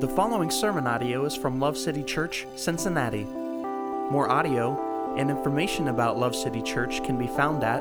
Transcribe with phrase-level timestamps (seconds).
[0.00, 3.22] The following sermon audio is from Love City Church, Cincinnati.
[3.24, 7.80] More audio and information about Love City Church can be found at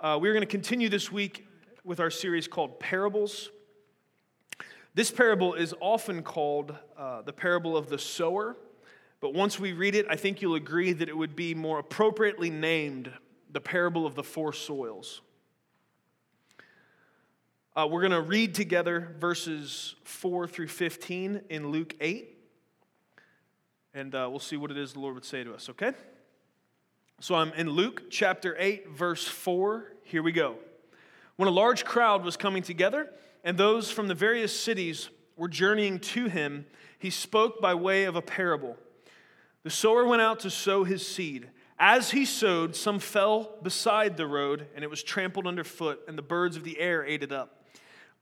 [0.00, 1.44] Uh, we're going to continue this week
[1.82, 3.50] with our series called Parables.
[4.98, 8.56] This parable is often called uh, the parable of the sower,
[9.20, 12.50] but once we read it, I think you'll agree that it would be more appropriately
[12.50, 13.12] named
[13.52, 15.20] the parable of the four soils.
[17.76, 22.36] Uh, we're going to read together verses 4 through 15 in Luke 8,
[23.94, 25.92] and uh, we'll see what it is the Lord would say to us, okay?
[27.20, 29.92] So I'm in Luke chapter 8, verse 4.
[30.02, 30.56] Here we go.
[31.36, 33.08] When a large crowd was coming together,
[33.44, 36.66] and those from the various cities were journeying to him,
[36.98, 38.76] he spoke by way of a parable.
[39.62, 41.48] The sower went out to sow his seed.
[41.78, 46.22] As he sowed, some fell beside the road, and it was trampled underfoot, and the
[46.22, 47.64] birds of the air ate it up.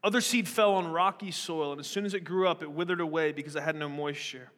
[0.04, 3.00] Other seed fell on rocky soil, and as soon as it grew up, it withered
[3.00, 4.50] away because it had no moisture.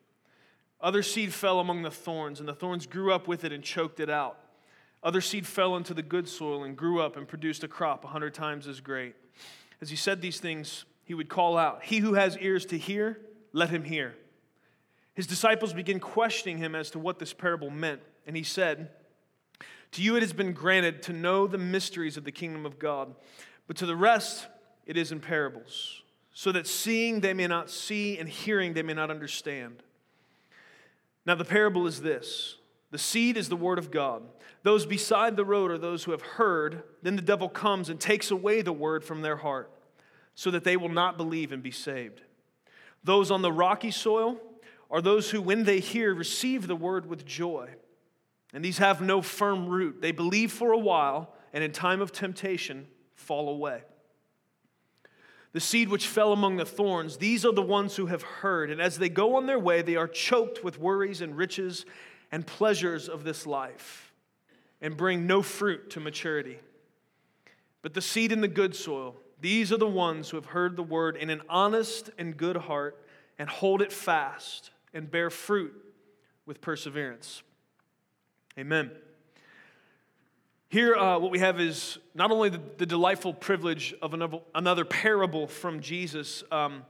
[0.80, 4.00] Other seed fell among the thorns, and the thorns grew up with it and choked
[4.00, 4.38] it out.
[5.02, 8.08] Other seed fell into the good soil and grew up and produced a crop a
[8.08, 9.14] hundred times as great.
[9.80, 13.20] As he said these things, he would call out, He who has ears to hear,
[13.52, 14.14] let him hear.
[15.14, 18.90] His disciples began questioning him as to what this parable meant, and he said,
[19.92, 23.14] To you it has been granted to know the mysteries of the kingdom of God,
[23.66, 24.46] but to the rest
[24.86, 28.94] it is in parables, so that seeing they may not see and hearing they may
[28.94, 29.82] not understand.
[31.26, 32.57] Now, the parable is this
[32.90, 34.22] the seed is the word of God.
[34.62, 36.82] Those beside the road are those who have heard.
[37.02, 39.70] Then the devil comes and takes away the word from their heart,
[40.34, 42.22] so that they will not believe and be saved.
[43.04, 44.40] Those on the rocky soil
[44.90, 47.68] are those who, when they hear, receive the word with joy.
[48.54, 50.00] And these have no firm root.
[50.00, 53.82] They believe for a while, and in time of temptation, fall away.
[55.52, 58.80] The seed which fell among the thorns, these are the ones who have heard, and
[58.80, 61.84] as they go on their way, they are choked with worries and riches
[62.30, 64.12] and pleasures of this life,
[64.80, 66.58] and bring no fruit to maturity.
[67.82, 70.82] But the seed in the good soil, these are the ones who have heard the
[70.82, 73.02] word in an honest and good heart,
[73.38, 75.72] and hold it fast, and bear fruit
[76.44, 77.42] with perseverance.
[78.58, 78.90] Amen.
[80.70, 84.84] Here, uh, what we have is not only the, the delightful privilege of another, another
[84.84, 86.84] parable from Jesus, um,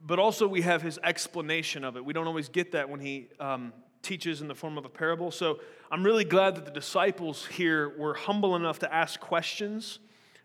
[0.00, 2.04] but also we have his explanation of it.
[2.04, 3.72] We don't always get that when he um,
[4.02, 5.30] teaches in the form of a parable.
[5.30, 5.60] So
[5.90, 9.98] I'm really glad that the disciples here were humble enough to ask questions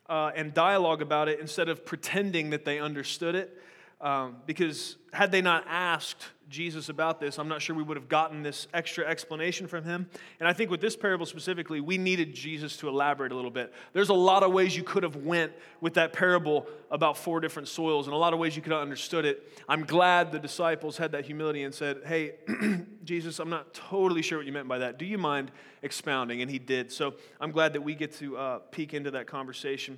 [0.10, 3.62] uh, and dialogue about it instead of pretending that they understood it.
[4.04, 8.10] Um, because had they not asked Jesus about this, I'm not sure we would have
[8.10, 10.10] gotten this extra explanation from him.
[10.42, 13.74] And I think with this parable specifically, we needed Jesus to elaborate a little bit.
[13.94, 17.70] There's a lot of ways you could have went with that parable about four different
[17.70, 19.58] soils, and a lot of ways you could have understood it.
[19.70, 22.34] I'm glad the disciples had that humility and said, "Hey,
[23.06, 25.00] Jesus, I'm not totally sure what you meant by that.
[25.00, 25.50] Do you mind
[25.82, 26.92] expounding?" And he did.
[26.92, 29.98] So I'm glad that we get to uh, peek into that conversation.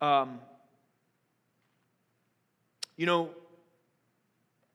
[0.00, 0.40] Um,
[2.96, 3.30] you know,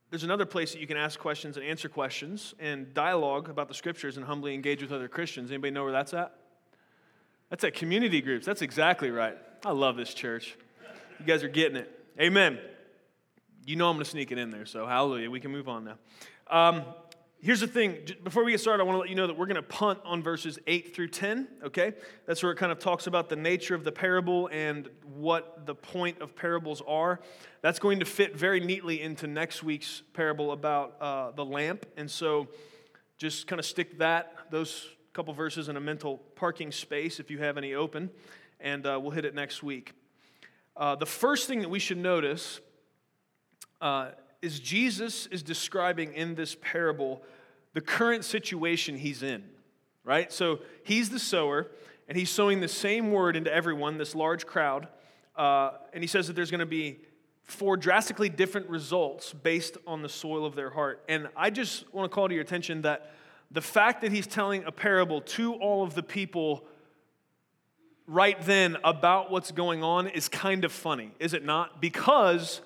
[0.09, 3.73] there's another place that you can ask questions and answer questions and dialogue about the
[3.73, 5.51] scriptures and humbly engage with other Christians.
[5.51, 6.33] Anybody know where that's at?
[7.49, 8.45] That's at community groups.
[8.45, 9.37] That's exactly right.
[9.65, 10.55] I love this church.
[11.19, 11.91] You guys are getting it.
[12.19, 12.59] Amen.
[13.65, 15.29] You know I'm going to sneak it in there, so hallelujah.
[15.29, 15.97] We can move on now.
[16.49, 16.83] Um,
[17.39, 19.45] Here's the thing before we get started, I want to let you know that we're
[19.45, 21.93] going to punt on verses 8 through 10, okay?
[22.25, 25.75] That's where it kind of talks about the nature of the parable and what the
[25.75, 27.19] point of parables are.
[27.61, 31.85] That's going to fit very neatly into next week's parable about uh, the lamp.
[31.95, 32.47] And so
[33.19, 37.37] just kind of stick that, those couple verses in a mental parking space if you
[37.37, 38.09] have any open,
[38.59, 39.93] and uh, we'll hit it next week.
[40.75, 42.61] Uh, the first thing that we should notice
[43.79, 44.09] uh,
[44.41, 47.21] is Jesus is describing in this parable
[47.73, 49.43] the current situation he's in,
[50.03, 50.31] right?
[50.31, 51.67] So he's the sower,
[52.07, 54.87] and he's sowing the same word into everyone, this large crowd.
[55.35, 56.99] Uh, and he says that there's going to be
[57.43, 61.03] four drastically different results based on the soil of their heart.
[61.07, 63.11] And I just want to call to your attention that
[63.51, 66.65] the fact that he's telling a parable to all of the people
[68.05, 71.81] right then about what's going on is kind of funny, is it not?
[71.81, 72.61] Because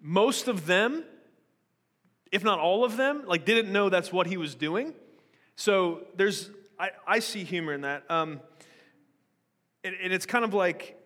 [0.00, 1.04] most of them,
[2.30, 4.94] if not all of them, like didn't know that's what he was doing.
[5.56, 8.08] So there's, I, I see humor in that.
[8.08, 8.40] Um,
[9.82, 10.96] and, and, it's kind of like,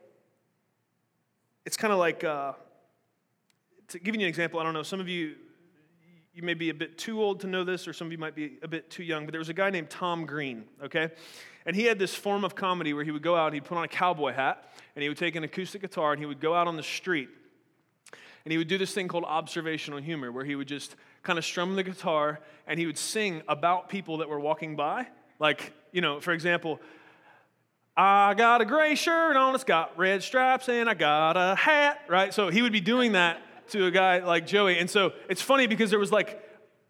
[1.64, 2.52] it's kind of like, uh,
[3.88, 5.36] to give you an example, I don't know, some of you,
[6.34, 8.34] you may be a bit too old to know this, or some of you might
[8.34, 11.10] be a bit too young, but there was a guy named Tom Green, okay?
[11.66, 13.76] And he had this form of comedy where he would go out and he'd put
[13.76, 16.54] on a cowboy hat and he would take an acoustic guitar and he would go
[16.54, 17.28] out on the street
[18.44, 21.44] and he would do this thing called observational humor where he would just kind of
[21.44, 25.06] strum the guitar and he would sing about people that were walking by.
[25.38, 26.80] Like, you know, for example,
[27.96, 32.00] I got a gray shirt on, it's got red stripes, and I got a hat,
[32.08, 32.32] right?
[32.32, 34.78] So he would be doing that to a guy like Joey.
[34.78, 36.42] And so it's funny because there was like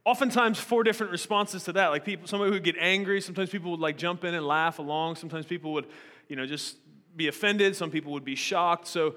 [0.04, 1.88] oftentimes four different responses to that.
[1.88, 3.20] Like people, somebody would get angry.
[3.20, 5.16] Sometimes people would like jump in and laugh along.
[5.16, 5.86] Sometimes people would,
[6.28, 6.76] you know, just
[7.16, 7.76] be offended.
[7.76, 8.86] Some people would be shocked.
[8.86, 9.16] So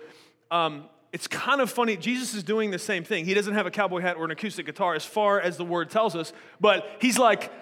[0.51, 0.85] um,
[1.15, 1.95] it's kind of funny.
[1.95, 3.23] Jesus is doing the same thing.
[3.23, 5.89] He doesn't have a cowboy hat or an acoustic guitar, as far as the word
[5.89, 6.33] tells us.
[6.59, 7.53] But he's like,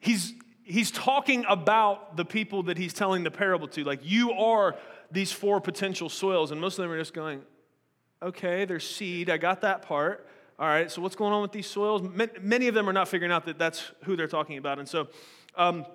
[0.00, 3.84] he's he's talking about the people that he's telling the parable to.
[3.84, 4.76] Like you are
[5.10, 7.40] these four potential soils, and most of them are just going,
[8.20, 9.30] okay, there's seed.
[9.30, 10.26] I got that part.
[10.58, 12.02] All right, so what's going on with these soils?
[12.42, 14.78] Many of them are not figuring out that that's who they're talking about.
[14.78, 15.08] And so,
[15.56, 15.86] um,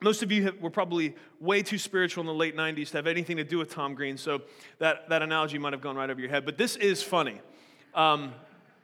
[0.00, 3.06] most of you have, were probably way too spiritual in the late 90s to have
[3.06, 4.42] anything to do with Tom Green, so
[4.78, 6.44] that, that analogy might have gone right over your head.
[6.44, 7.40] But this is funny.
[7.94, 8.34] Um,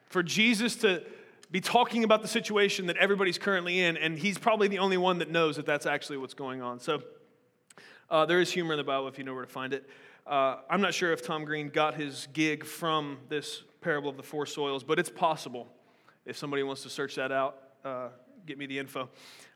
[0.08, 1.02] for Jesus to
[1.50, 5.18] be talking about the situation that everybody's currently in, and he's probably the only one
[5.18, 6.78] that knows that that's actually what's going on.
[6.78, 7.02] So
[8.08, 9.88] uh, there is humor in the Bible if you know where to find it.
[10.26, 14.22] Uh, I'm not sure if Tom Green got his gig from this parable of the
[14.22, 15.66] four soils, but it's possible.
[16.24, 18.08] If somebody wants to search that out, uh,
[18.46, 19.08] get me the info.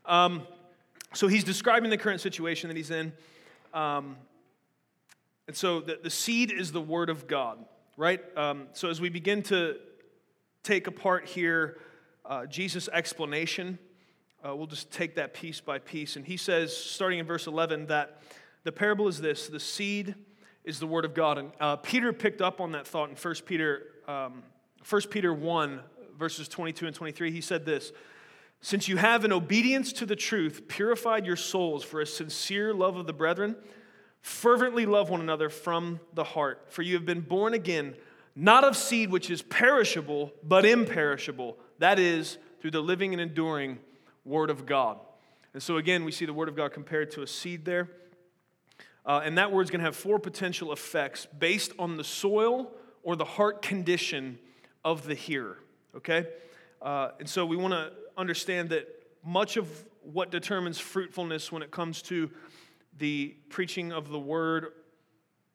[0.04, 0.46] Um,
[1.14, 3.12] so he's describing the current situation that he's in.
[3.72, 4.16] Um,
[5.46, 7.64] and so the, the seed is the word of God,
[7.96, 8.20] right?
[8.36, 9.76] Um, so as we begin to
[10.62, 11.78] take apart here
[12.24, 13.78] uh, Jesus' explanation,
[14.46, 16.16] uh, we'll just take that piece by piece.
[16.16, 18.20] And he says, starting in verse 11, that
[18.64, 20.14] the parable is this the seed
[20.64, 21.38] is the word of God.
[21.38, 24.42] And uh, Peter picked up on that thought in 1 Peter, um,
[24.88, 25.80] 1 Peter 1,
[26.18, 27.30] verses 22 and 23.
[27.30, 27.92] He said this
[28.64, 32.96] Since you have, in obedience to the truth, purified your souls for a sincere love
[32.96, 33.56] of the brethren,
[34.22, 36.64] fervently love one another from the heart.
[36.70, 37.94] For you have been born again,
[38.34, 41.58] not of seed which is perishable, but imperishable.
[41.78, 43.80] That is, through the living and enduring
[44.24, 44.98] Word of God.
[45.52, 47.90] And so, again, we see the Word of God compared to a seed there.
[49.04, 52.72] Uh, and that word's going to have four potential effects based on the soil
[53.02, 54.38] or the heart condition
[54.82, 55.58] of the hearer.
[55.94, 56.28] Okay?
[56.84, 58.86] Uh, and so we want to understand that
[59.24, 59.68] much of
[60.02, 62.30] what determines fruitfulness when it comes to
[62.98, 64.66] the preaching of the word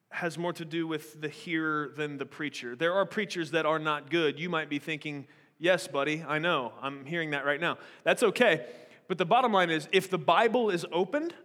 [0.10, 2.76] has more to do with the hearer than the preacher.
[2.76, 4.40] There are preachers that are not good.
[4.40, 5.28] You might be thinking,
[5.60, 6.74] yes, buddy, I know.
[6.82, 7.78] I'm hearing that right now.
[8.04, 8.66] That's okay.
[9.08, 11.36] But the bottom line is if the Bible is opened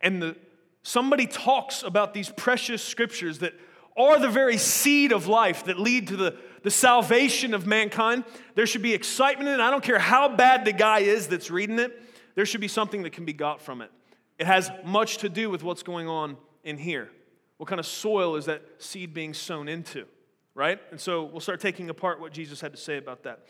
[0.00, 0.36] and the
[0.84, 3.54] somebody talks about these precious scriptures that
[3.96, 8.24] are the very seed of life that lead to the, the salvation of mankind,
[8.54, 9.62] there should be excitement in it.
[9.62, 12.00] I don't care how bad the guy is that's reading it,
[12.34, 13.90] there should be something that can be got from it.
[14.38, 17.10] It has much to do with what's going on in here.
[17.58, 20.06] What kind of soil is that seed being sown into,
[20.54, 20.80] right?
[20.90, 23.46] And so we'll start taking apart what Jesus had to say about that.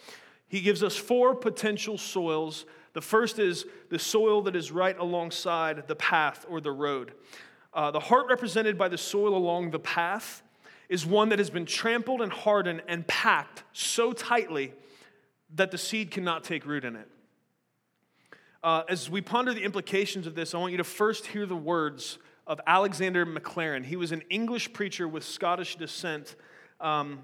[0.49, 5.89] He gives us four potential soils the first is the soil that is right alongside
[5.89, 7.13] the path or the road.
[7.73, 10.43] Uh, the heart represented by the soil along the path
[10.93, 14.75] is one that has been trampled and hardened and packed so tightly
[15.55, 17.09] that the seed cannot take root in it.
[18.63, 21.57] Uh, as we ponder the implications of this, I want you to first hear the
[21.57, 23.87] words of Alexander Maclaren.
[23.87, 26.37] He was an English preacher with Scottish descent,
[26.79, 27.21] um,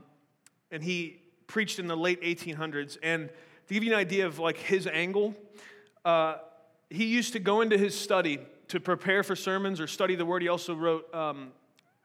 [0.71, 2.97] and he preached in the late 1800s.
[3.03, 3.29] And
[3.67, 5.35] to give you an idea of like his angle,
[6.07, 6.37] uh,
[6.89, 10.41] he used to go into his study to prepare for sermons or study the word.
[10.41, 11.53] He also wrote um,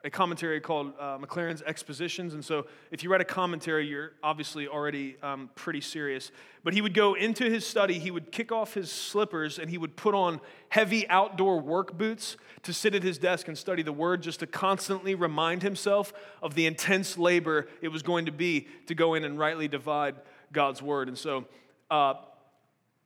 [0.04, 2.34] a commentary called uh, Maclaren's Expositions.
[2.34, 6.30] And so, if you write a commentary, you're obviously already um, pretty serious.
[6.62, 9.78] But he would go into his study, he would kick off his slippers, and he
[9.78, 13.92] would put on heavy outdoor work boots to sit at his desk and study the
[13.92, 18.68] word, just to constantly remind himself of the intense labor it was going to be
[18.86, 20.16] to go in and rightly divide
[20.52, 21.08] God's word.
[21.08, 21.46] And so,
[21.90, 22.14] uh,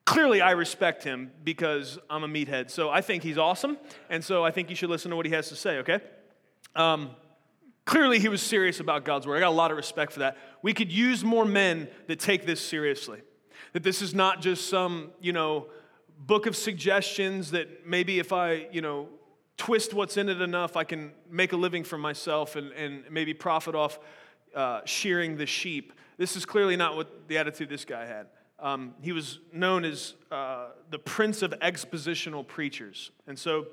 [0.04, 2.70] clearly I respect him because I'm a meathead.
[2.70, 3.76] So I think he's awesome.
[4.10, 6.00] And so I think you should listen to what he has to say, okay?
[6.74, 7.10] Um,
[7.84, 9.36] clearly he was serious about God's word.
[9.36, 10.36] I got a lot of respect for that.
[10.62, 13.22] We could use more men that take this seriously.
[13.72, 15.66] That this is not just some, you know,
[16.18, 19.08] book of suggestions that maybe if I, you know,
[19.56, 23.34] twist what's in it enough, I can make a living for myself and, and maybe
[23.34, 23.98] profit off
[24.54, 25.92] uh, shearing the sheep.
[26.16, 28.26] This is clearly not what the attitude this guy had.
[28.58, 33.12] Um, he was known as uh, the prince of expositional preachers.
[33.26, 33.66] And so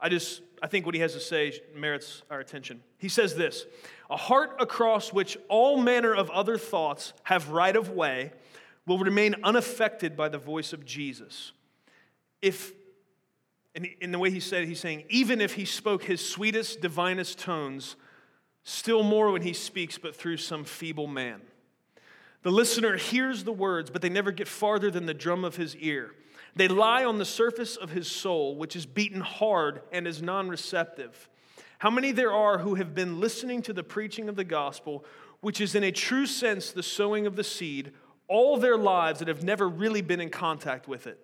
[0.00, 2.82] I just, I think what he has to say merits our attention.
[2.98, 3.66] He says this
[4.08, 8.30] A heart across which all manner of other thoughts have right of way
[8.86, 11.52] will remain unaffected by the voice of Jesus.
[12.40, 12.72] If,
[13.74, 17.38] and in the way he said, he's saying, even if he spoke his sweetest, divinest
[17.38, 17.96] tones,
[18.64, 21.42] still more when he speaks, but through some feeble man.
[22.42, 25.76] The listener hears the words, but they never get farther than the drum of his
[25.76, 26.14] ear.
[26.54, 30.48] They lie on the surface of his soul, which is beaten hard and is non
[30.48, 31.28] receptive.
[31.78, 35.04] How many there are who have been listening to the preaching of the gospel,
[35.40, 37.92] which is in a true sense the sowing of the seed,
[38.28, 41.18] all their lives that have never really been in contact with it.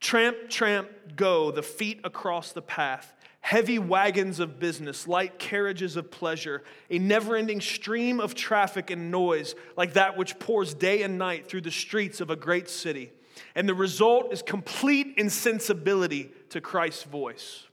[0.00, 6.10] Tramp, tramp, go, the feet across the path, heavy wagons of business, light carriages of
[6.10, 11.18] pleasure, a never ending stream of traffic and noise like that which pours day and
[11.18, 13.12] night through the streets of a great city.
[13.54, 17.64] And the result is complete insensibility to Christ's voice.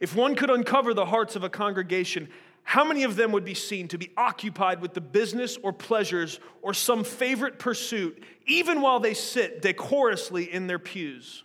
[0.00, 2.28] If one could uncover the hearts of a congregation,
[2.64, 6.40] how many of them would be seen to be occupied with the business or pleasures
[6.62, 11.44] or some favorite pursuit, even while they sit decorously in their pews?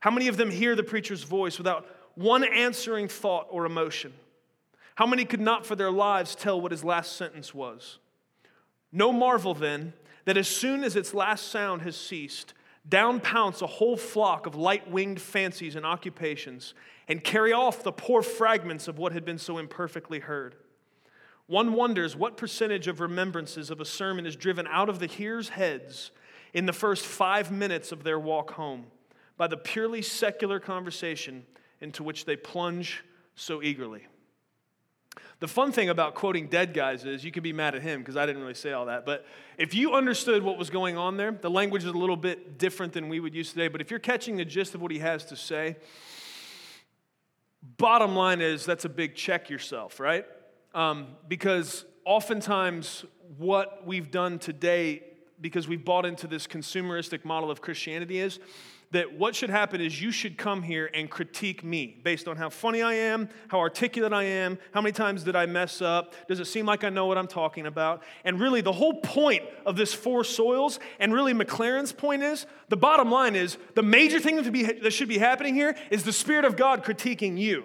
[0.00, 4.12] How many of them hear the preacher's voice without one answering thought or emotion?
[4.94, 7.98] How many could not for their lives tell what his last sentence was?
[8.92, 9.92] No marvel then
[10.24, 12.54] that as soon as its last sound has ceased,
[12.88, 16.74] down pounce a whole flock of light winged fancies and occupations
[17.06, 20.56] and carry off the poor fragments of what had been so imperfectly heard.
[21.46, 25.50] One wonders what percentage of remembrances of a sermon is driven out of the hearers'
[25.50, 26.10] heads
[26.52, 28.86] in the first five minutes of their walk home
[29.38, 31.46] by the purely secular conversation
[31.80, 33.04] into which they plunge
[33.34, 34.06] so eagerly.
[35.40, 38.16] The fun thing about quoting dead guys is you can be mad at him because
[38.16, 39.06] I didn't really say all that.
[39.06, 39.24] But
[39.56, 42.92] if you understood what was going on there, the language is a little bit different
[42.92, 43.68] than we would use today.
[43.68, 45.76] But if you're catching the gist of what he has to say,
[47.76, 50.26] bottom line is that's a big check yourself, right?
[50.74, 53.04] Um, because oftentimes
[53.36, 55.04] what we've done today,
[55.40, 58.40] because we've bought into this consumeristic model of Christianity, is
[58.90, 62.48] that what should happen is you should come here and critique me based on how
[62.48, 66.40] funny I am, how articulate I am, how many times did I mess up, does
[66.40, 68.02] it seem like I know what I'm talking about?
[68.24, 72.78] And really, the whole point of this four soils, and really Maclaren's point is the
[72.78, 76.12] bottom line is the major thing that, be, that should be happening here is the
[76.12, 77.64] Spirit of God critiquing you.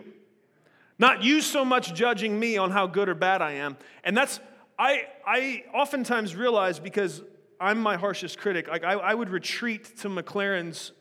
[0.99, 3.77] Not you so much judging me on how good or bad I am.
[4.03, 4.41] And that's,
[4.77, 7.21] I, I oftentimes realize because
[7.59, 10.91] I'm my harshest critic, like I, I would retreat to Maclaren's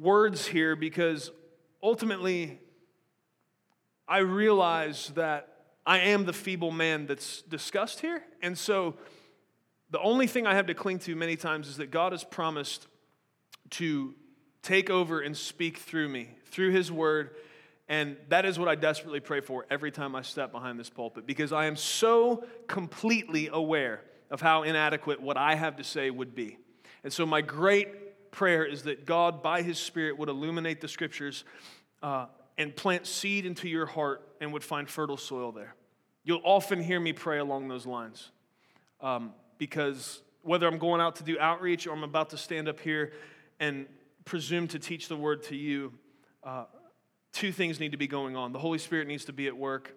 [0.00, 1.30] words here because
[1.82, 2.58] ultimately
[4.08, 5.48] I realize that
[5.86, 8.22] I am the feeble man that's discussed here.
[8.42, 8.96] And so
[9.90, 12.86] the only thing I have to cling to many times is that God has promised
[13.70, 14.14] to
[14.62, 17.30] take over and speak through me, through His word.
[17.88, 21.26] And that is what I desperately pray for every time I step behind this pulpit
[21.26, 26.34] because I am so completely aware of how inadequate what I have to say would
[26.34, 26.56] be.
[27.02, 27.88] And so, my great
[28.30, 31.44] prayer is that God, by His Spirit, would illuminate the scriptures
[32.02, 32.26] uh,
[32.58, 35.74] and plant seed into your heart and would find fertile soil there.
[36.24, 38.30] You'll often hear me pray along those lines
[39.00, 42.80] um, because whether I'm going out to do outreach or I'm about to stand up
[42.80, 43.12] here
[43.58, 43.86] and
[44.24, 45.92] presume to teach the word to you,
[46.44, 46.64] uh,
[47.32, 48.52] two things need to be going on.
[48.52, 49.94] The Holy Spirit needs to be at work,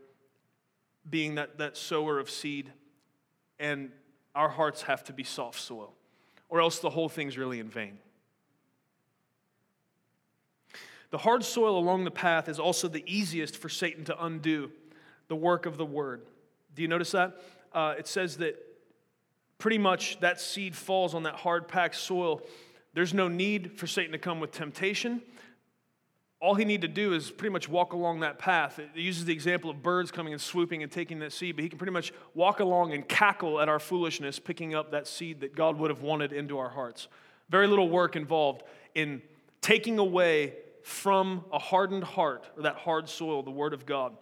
[1.10, 2.72] being that, that sower of seed,
[3.60, 3.92] and
[4.36, 5.94] our hearts have to be soft soil,
[6.50, 7.98] or else the whole thing's really in vain.
[11.14, 14.72] The hard soil along the path is also the easiest for Satan to undo
[15.28, 16.24] the work of the word.
[16.74, 17.40] Do you notice that?
[17.72, 18.56] Uh, it says that
[19.60, 22.42] pretty much that seed falls on that hard packed soil.
[22.96, 25.22] There's no need for Satan to come with temptation.
[26.40, 28.80] All he need to do is pretty much walk along that path.
[28.80, 31.70] It uses the example of birds coming and swooping and taking that seed, but he
[31.70, 35.56] can pretty much walk along and cackle at our foolishness, picking up that seed that
[35.56, 37.08] God would have wanted into our hearts.
[37.50, 38.64] Very little work involved
[38.96, 39.22] in
[39.62, 44.16] taking away from a hardened heart or that hard soil, the Word of God.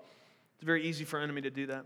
[0.55, 1.85] It's very easy for an enemy to do that.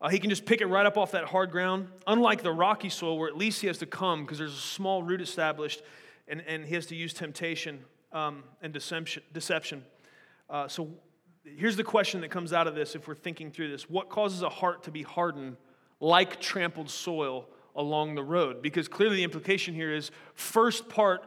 [0.00, 1.88] Uh, he can just pick it right up off that hard ground.
[2.06, 5.02] Unlike the rocky soil, where at least he has to come because there's a small
[5.02, 5.82] root established
[6.28, 9.22] and, and he has to use temptation um, and deception.
[9.32, 9.84] deception.
[10.48, 10.88] Uh, so
[11.44, 14.42] here's the question that comes out of this if we're thinking through this What causes
[14.42, 15.56] a heart to be hardened
[16.00, 18.62] like trampled soil along the road?
[18.62, 21.26] Because clearly the implication here is first part,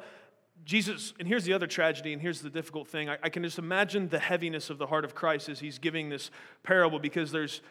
[0.63, 3.09] Jesus, and here's the other tragedy, and here's the difficult thing.
[3.09, 6.09] I, I, can just imagine the heaviness of the heart of Christ as he's giving
[6.09, 6.29] this
[6.63, 7.61] parable because there's,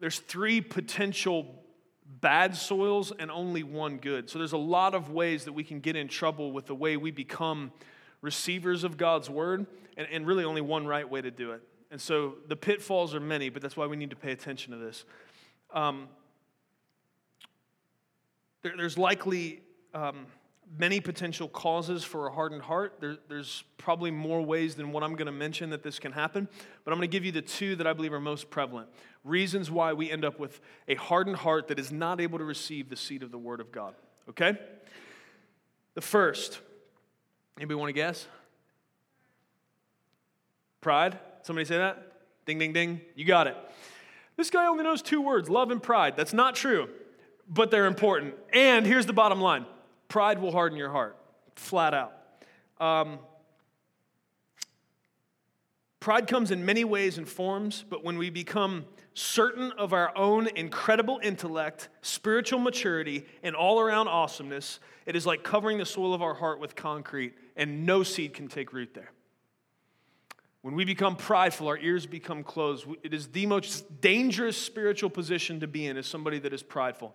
[0.00, 1.62] there's three potential
[2.20, 4.30] bad soils and only one good.
[4.30, 6.96] So there's a lot of ways that we can get in trouble with the way
[6.96, 7.72] we become
[8.22, 11.62] receivers of God's word, and, and really only one right way to do it.
[11.90, 14.78] And so the pitfalls are many, but that's why we need to pay attention to
[14.78, 15.04] this.
[15.72, 16.08] Um,
[18.62, 19.60] there, there's likely
[19.94, 20.26] um,
[20.78, 22.94] many potential causes for a hardened heart.
[23.00, 26.48] There, there's probably more ways than what I'm going to mention that this can happen,
[26.84, 28.88] but I'm going to give you the two that I believe are most prevalent.
[29.24, 32.88] Reasons why we end up with a hardened heart that is not able to receive
[32.88, 33.94] the seed of the Word of God.
[34.28, 34.58] Okay?
[35.94, 36.60] The first,
[37.56, 38.26] anybody want to guess?
[40.80, 41.18] Pride?
[41.42, 42.12] Somebody say that?
[42.44, 43.00] Ding, ding, ding.
[43.14, 43.56] You got it.
[44.36, 46.16] This guy only knows two words love and pride.
[46.16, 46.88] That's not true,
[47.48, 48.34] but they're important.
[48.52, 49.66] And here's the bottom line
[50.08, 51.16] Pride will harden your heart,
[51.56, 52.12] flat out.
[52.80, 53.18] Um,
[56.00, 58.84] pride comes in many ways and forms, but when we become
[59.14, 65.42] certain of our own incredible intellect, spiritual maturity, and all around awesomeness, it is like
[65.42, 69.10] covering the soil of our heart with concrete, and no seed can take root there.
[70.60, 72.86] When we become prideful, our ears become closed.
[73.04, 77.14] It is the most dangerous spiritual position to be in as somebody that is prideful.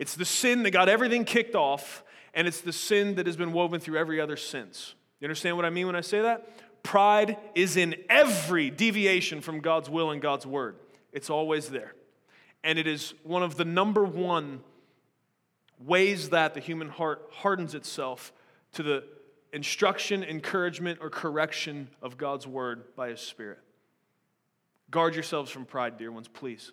[0.00, 2.02] It's the sin that got everything kicked off,
[2.34, 4.94] and it's the sin that has been woven through every other since.
[5.20, 6.82] You understand what I mean when I say that?
[6.82, 10.76] Pride is in every deviation from God's will and God's word.
[11.12, 11.94] It's always there.
[12.64, 14.60] And it is one of the number one
[15.78, 18.32] ways that the human heart hardens itself
[18.72, 19.04] to the
[19.52, 23.58] instruction, encouragement, or correction of God's word by His Spirit.
[24.90, 26.72] Guard yourselves from pride, dear ones, please.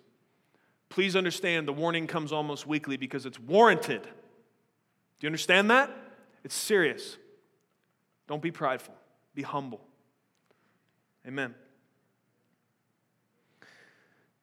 [0.88, 4.06] Please understand the warning comes almost weekly because it's warranted.
[5.18, 5.90] Do you understand that?
[6.44, 7.16] It's serious.
[8.26, 8.94] Don't be prideful,
[9.34, 9.80] be humble.
[11.26, 11.54] Amen.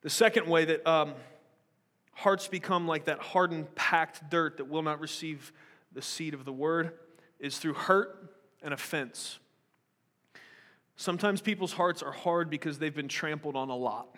[0.02, 1.14] The second way that um,
[2.14, 5.52] hearts become like that hardened, packed dirt that will not receive
[5.94, 6.94] the seed of the word
[7.40, 9.40] is through hurt and offense.
[10.96, 14.16] Sometimes people's hearts are hard because they've been trampled on a lot.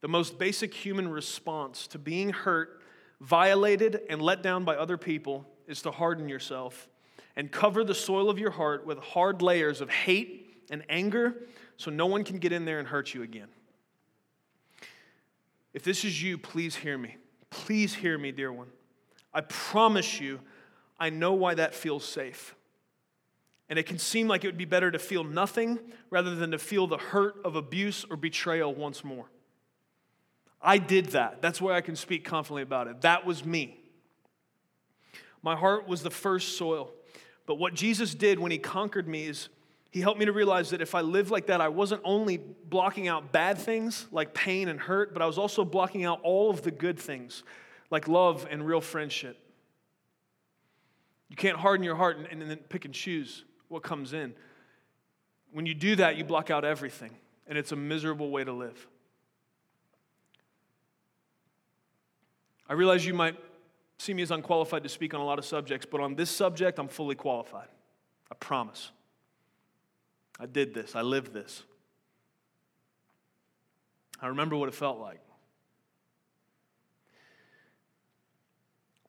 [0.00, 2.82] The most basic human response to being hurt
[3.20, 6.88] violated, and let down by other people is to harden yourself
[7.36, 11.34] and cover the soil of your heart with hard layers of hate and anger
[11.76, 13.48] so no one can get in there and hurt you again.
[15.72, 17.16] If this is you, please hear me.
[17.50, 18.68] Please hear me, dear one.
[19.32, 20.40] I promise you,
[20.98, 22.54] I know why that feels safe.
[23.68, 26.58] And it can seem like it would be better to feel nothing rather than to
[26.58, 29.26] feel the hurt of abuse or betrayal once more.
[30.64, 31.42] I did that.
[31.42, 33.02] That's why I can speak confidently about it.
[33.02, 33.78] That was me.
[35.42, 36.90] My heart was the first soil.
[37.46, 39.50] But what Jesus did when he conquered me is
[39.90, 43.06] he helped me to realize that if I lived like that, I wasn't only blocking
[43.06, 46.62] out bad things like pain and hurt, but I was also blocking out all of
[46.62, 47.44] the good things
[47.90, 49.38] like love and real friendship.
[51.28, 54.34] You can't harden your heart and, and then pick and choose what comes in.
[55.52, 57.10] When you do that, you block out everything,
[57.46, 58.88] and it's a miserable way to live.
[62.68, 63.36] I realize you might
[63.98, 66.78] see me as unqualified to speak on a lot of subjects, but on this subject,
[66.78, 67.68] I'm fully qualified.
[68.30, 68.90] I promise.
[70.40, 71.62] I did this, I lived this.
[74.20, 75.20] I remember what it felt like.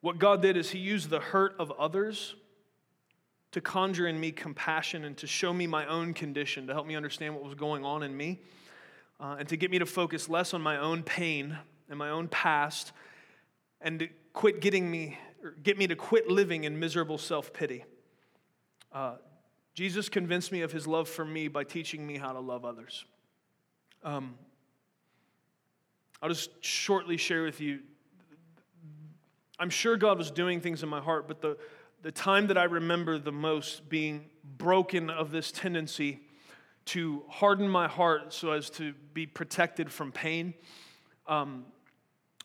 [0.00, 2.36] What God did is He used the hurt of others
[3.52, 6.94] to conjure in me compassion and to show me my own condition, to help me
[6.94, 8.38] understand what was going on in me,
[9.18, 12.28] uh, and to get me to focus less on my own pain and my own
[12.28, 12.92] past
[13.80, 15.18] and to quit getting me,
[15.62, 17.84] get me to quit living in miserable self pity.
[18.92, 19.16] Uh,
[19.74, 23.04] Jesus convinced me of his love for me by teaching me how to love others.
[24.02, 24.36] Um,
[26.22, 27.80] I'll just shortly share with you.
[29.58, 31.58] I'm sure God was doing things in my heart, but the,
[32.02, 36.20] the time that I remember the most being broken of this tendency
[36.86, 40.54] to harden my heart so as to be protected from pain,
[41.26, 41.64] um,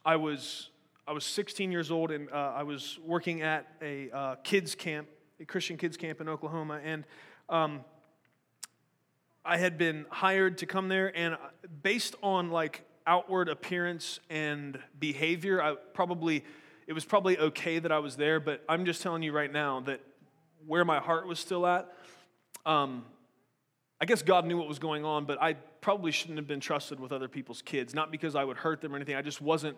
[0.04, 0.71] I was
[1.12, 5.10] I was 16 years old and uh, I was working at a uh, kids camp,
[5.42, 7.04] a Christian kids camp in Oklahoma, and
[7.50, 7.84] um,
[9.44, 11.38] I had been hired to come there, and uh,
[11.84, 16.46] based on like outward appearance and behavior, I probably
[16.88, 19.82] it was probably okay that I was there, but I'm just telling you right now
[19.82, 20.00] that
[20.66, 21.92] where my heart was still at,
[22.66, 23.04] um,
[24.00, 27.02] I guess God knew what was going on, but I probably shouldn't have been trusted
[27.02, 27.94] with other people's kids.
[27.94, 29.16] Not because I would hurt them or anything.
[29.16, 29.76] I just wasn't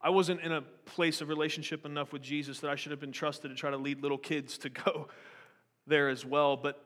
[0.00, 3.12] I wasn't in a place of relationship enough with Jesus that I should have been
[3.12, 5.08] trusted to try to lead little kids to go
[5.86, 6.56] there as well.
[6.56, 6.84] But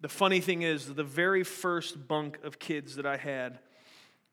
[0.00, 3.60] the funny thing is, the very first bunk of kids that I had,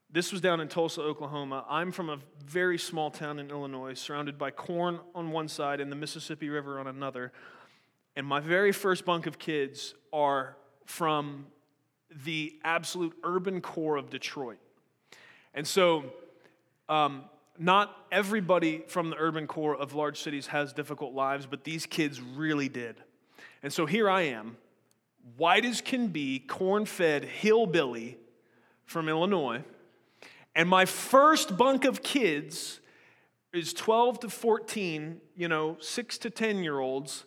[0.09, 1.63] this was down in Tulsa, Oklahoma.
[1.69, 5.91] I'm from a very small town in Illinois, surrounded by corn on one side and
[5.91, 7.31] the Mississippi River on another.
[8.15, 11.45] And my very first bunk of kids are from
[12.25, 14.57] the absolute urban core of Detroit.
[15.53, 16.05] And so,
[16.87, 17.25] um,
[17.59, 22.21] not everybody from the urban core of large cities has difficult lives, but these kids
[22.21, 22.95] really did.
[23.61, 24.57] And so here I am,
[25.37, 28.17] white as can be, corn fed hillbilly
[28.85, 29.63] from Illinois.
[30.55, 32.79] And my first bunk of kids
[33.51, 37.25] is 12 to 14, you know, 6 to 10 year olds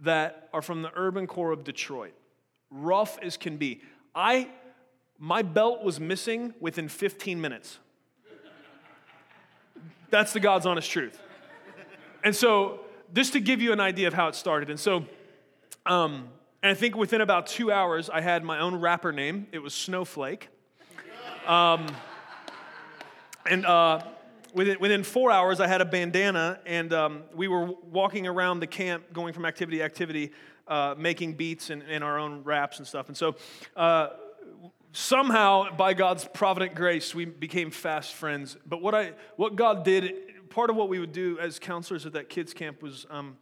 [0.00, 2.14] that are from the urban core of Detroit.
[2.70, 3.82] Rough as can be.
[4.14, 4.48] I
[5.18, 7.78] my belt was missing within 15 minutes.
[10.10, 11.20] That's the God's honest truth.
[12.22, 12.80] And so,
[13.12, 14.70] just to give you an idea of how it started.
[14.70, 15.04] And so,
[15.86, 16.28] um,
[16.62, 19.46] and I think within about two hours, I had my own rapper name.
[19.52, 20.48] It was Snowflake.
[21.46, 21.86] Um,
[23.48, 24.00] and uh,
[24.54, 28.66] within, within four hours, I had a bandana, and um, we were walking around the
[28.66, 30.32] camp, going from activity to activity,
[30.66, 33.08] uh, making beats and, and, our own raps and stuff.
[33.08, 33.36] And so,
[33.76, 34.08] uh,
[34.94, 38.56] somehow, by God's provident grace, we became fast friends.
[38.64, 40.14] But what, I, what God did,
[40.50, 43.36] part of what we would do as counselors at that kids' camp was um,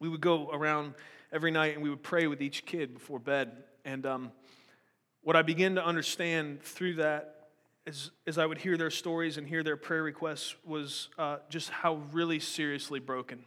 [0.00, 0.94] we would go around
[1.30, 3.52] every night and we would pray with each kid before bed.
[3.84, 4.32] And um,
[5.22, 7.50] what I began to understand through that
[7.86, 11.68] as, as I would hear their stories and hear their prayer requests was uh, just
[11.68, 13.44] how really seriously broken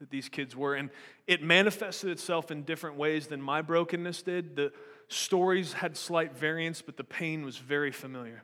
[0.00, 0.74] that these kids were.
[0.74, 0.90] And
[1.28, 4.56] it manifested itself in different ways than my brokenness did.
[4.56, 4.72] The,
[5.12, 8.42] stories had slight variance, but the pain was very familiar.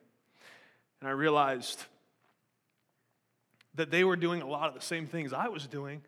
[1.00, 1.84] And I realized
[3.74, 6.02] that they were doing a lot of the same things I was doing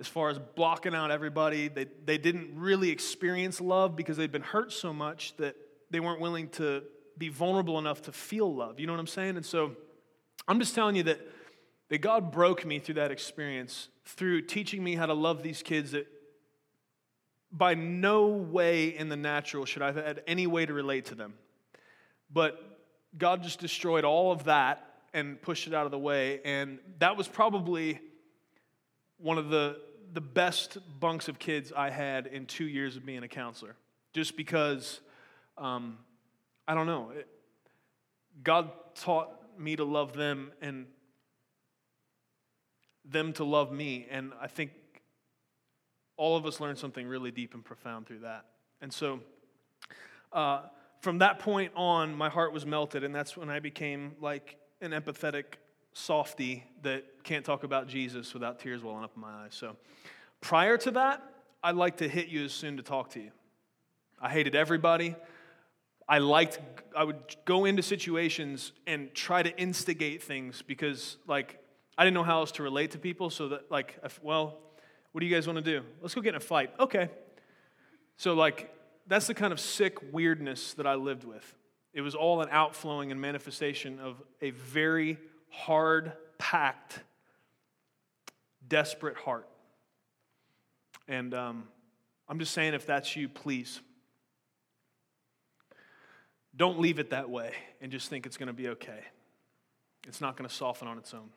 [0.00, 1.68] as far as blocking out everybody.
[1.68, 5.54] They, they didn't really experience love because they'd been hurt so much that
[5.90, 6.82] they weren't willing to
[7.16, 8.80] be vulnerable enough to feel love.
[8.80, 9.36] You know what I'm saying?
[9.36, 9.76] And so
[10.48, 11.20] I'm just telling you that,
[11.90, 15.92] that God broke me through that experience, through teaching me how to love these kids
[15.92, 16.06] that
[17.56, 21.14] by no way in the natural should I have had any way to relate to
[21.14, 21.34] them.
[22.32, 22.60] But
[23.16, 26.40] God just destroyed all of that and pushed it out of the way.
[26.44, 28.00] And that was probably
[29.18, 29.78] one of the,
[30.12, 33.76] the best bunks of kids I had in two years of being a counselor.
[34.12, 35.00] Just because,
[35.56, 35.98] um,
[36.66, 37.28] I don't know, it,
[38.42, 40.86] God taught me to love them and
[43.04, 44.08] them to love me.
[44.10, 44.72] And I think
[46.16, 48.44] all of us learned something really deep and profound through that.
[48.80, 49.20] And so,
[50.32, 50.62] uh,
[51.00, 54.92] from that point on, my heart was melted, and that's when I became like an
[54.92, 55.44] empathetic
[55.92, 59.54] softy that can't talk about Jesus without tears welling up in my eyes.
[59.54, 59.76] So,
[60.40, 61.22] prior to that,
[61.62, 63.30] I'd like to hit you as soon to talk to you.
[64.20, 65.16] I hated everybody.
[66.06, 66.60] I liked,
[66.94, 71.58] I would go into situations and try to instigate things because, like,
[71.96, 73.30] I didn't know how else to relate to people.
[73.30, 74.58] So that, like, well,
[75.14, 75.86] what do you guys want to do?
[76.02, 76.72] Let's go get in a fight.
[76.80, 77.08] Okay.
[78.16, 78.74] So, like,
[79.06, 81.54] that's the kind of sick weirdness that I lived with.
[81.92, 85.18] It was all an outflowing and manifestation of a very
[85.50, 86.98] hard, packed,
[88.66, 89.48] desperate heart.
[91.06, 91.68] And um,
[92.28, 93.80] I'm just saying, if that's you, please
[96.56, 99.04] don't leave it that way and just think it's going to be okay.
[100.08, 101.30] It's not going to soften on its own.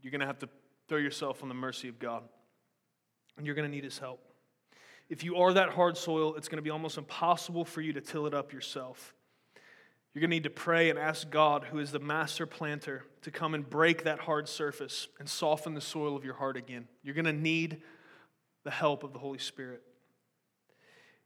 [0.00, 0.48] You're going to have to
[0.88, 2.24] throw yourself on the mercy of God
[3.42, 4.24] and you're going to need his help.
[5.10, 8.00] If you are that hard soil, it's going to be almost impossible for you to
[8.00, 9.16] till it up yourself.
[10.14, 13.32] You're going to need to pray and ask God, who is the master planter, to
[13.32, 16.86] come and break that hard surface and soften the soil of your heart again.
[17.02, 17.82] You're going to need
[18.62, 19.82] the help of the Holy Spirit.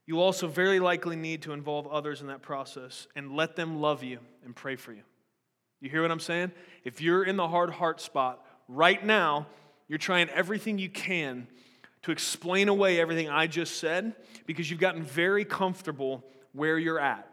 [0.07, 4.03] You also very likely need to involve others in that process and let them love
[4.03, 5.03] you and pray for you.
[5.83, 6.53] You hear what I'm saying?
[6.83, 9.49] If you're in the hard heart spot right now,
[9.87, 11.47] you're trying everything you can
[12.07, 14.15] to explain away everything I just said
[14.47, 17.29] because you've gotten very comfortable where you're at.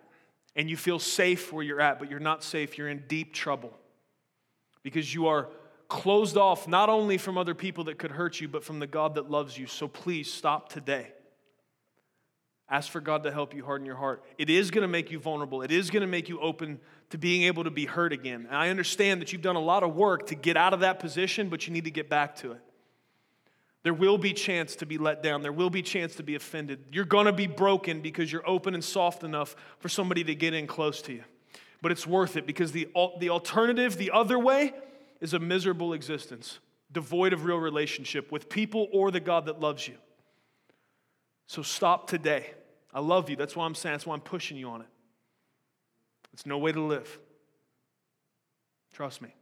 [0.55, 2.75] And you feel safe where you're at, but you're not safe.
[2.75, 3.71] You're in deep trouble
[4.81, 5.49] because you are
[5.89, 9.13] closed off not only from other people that could hurt you, but from the God
[9.13, 9.67] that loves you.
[9.67, 11.11] So please stop today.
[12.67, 14.23] Ask for God to help you harden your heart.
[14.39, 15.61] It is going to make you vulnerable.
[15.61, 16.79] It is going to make you open
[17.11, 18.47] to being able to be hurt again.
[18.47, 20.99] And I understand that you've done a lot of work to get out of that
[20.99, 22.61] position, but you need to get back to it.
[23.83, 25.41] There will be chance to be let down.
[25.41, 26.85] There will be chance to be offended.
[26.91, 30.53] You're going to be broken because you're open and soft enough for somebody to get
[30.53, 31.23] in close to you.
[31.81, 32.87] But it's worth it because the,
[33.19, 34.73] the alternative, the other way,
[35.19, 36.59] is a miserable existence,
[36.93, 39.95] devoid of real relationship with people or the God that loves you.
[41.47, 42.51] So stop today.
[42.93, 43.35] I love you.
[43.35, 44.87] That's why I'm saying, that's why I'm pushing you on it.
[46.31, 47.19] It's no way to live.
[48.93, 49.33] Trust me.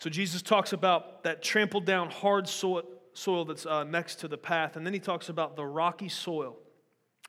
[0.00, 4.38] So Jesus talks about that trampled down hard soil, soil that's uh, next to the
[4.38, 6.56] path, and then he talks about the rocky soil.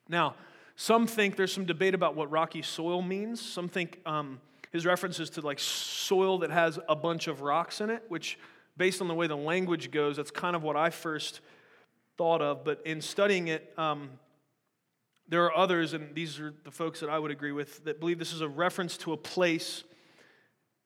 [0.08, 0.36] Now,
[0.78, 3.42] some think there's some debate about what rocky soil means.
[3.42, 4.40] Some think um,
[4.72, 8.40] his is to like soil that has a bunch of rocks in it, which,
[8.78, 11.42] based on the way the language goes, that's kind of what I first
[12.18, 12.64] thought of.
[12.64, 14.12] But in studying it, um,
[15.28, 18.18] there are others, and these are the folks that I would agree with, that believe
[18.18, 19.84] this is a reference to a place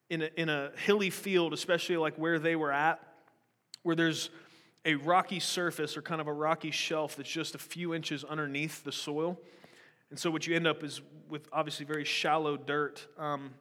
[0.09, 2.99] in a, in a hilly field, especially like where they were at,
[3.83, 4.29] where there's
[4.85, 8.83] a rocky surface or kind of a rocky shelf that's just a few inches underneath
[8.83, 9.39] the soil.
[10.09, 13.07] And so what you end up is with obviously very shallow dirt.
[13.17, 13.55] Um,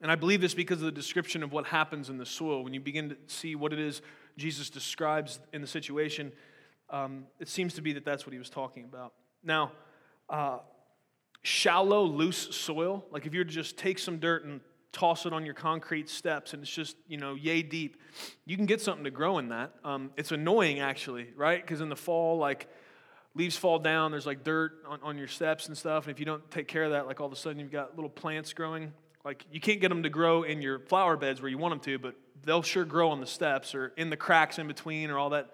[0.00, 2.64] and I believe this because of the description of what happens in the soil.
[2.64, 4.00] When you begin to see what it is
[4.36, 6.32] Jesus describes in the situation,
[6.90, 9.12] um, it seems to be that that's what he was talking about.
[9.42, 9.72] Now,
[10.28, 10.58] uh,
[11.42, 14.60] shallow, loose soil, like if you were to just take some dirt and
[14.94, 18.00] toss it on your concrete steps and it's just, you know, yay deep,
[18.46, 19.74] you can get something to grow in that.
[19.84, 21.60] Um, it's annoying, actually, right?
[21.60, 22.68] Because in the fall, like,
[23.34, 26.04] leaves fall down, there's like dirt on, on your steps and stuff.
[26.04, 27.96] And if you don't take care of that, like all of a sudden you've got
[27.96, 28.92] little plants growing.
[29.24, 31.80] Like you can't get them to grow in your flower beds where you want them
[31.80, 35.18] to, but they'll sure grow on the steps or in the cracks in between or
[35.18, 35.50] all that.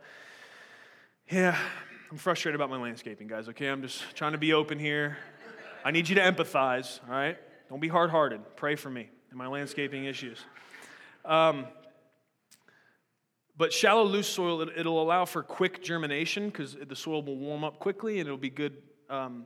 [1.30, 1.56] Yeah,
[2.10, 3.68] I'm frustrated about my landscaping, guys, okay?
[3.68, 5.16] I'm just trying to be open here.
[5.84, 7.38] I need you to empathize, all right?
[7.70, 8.40] Don't be hard hearted.
[8.56, 10.38] Pray for me and my landscaping issues.
[11.24, 11.66] Um,
[13.56, 17.62] but shallow, loose soil, it, will allow for quick germination because the soil will warm
[17.62, 18.78] up quickly and it'll be good
[19.10, 19.44] um,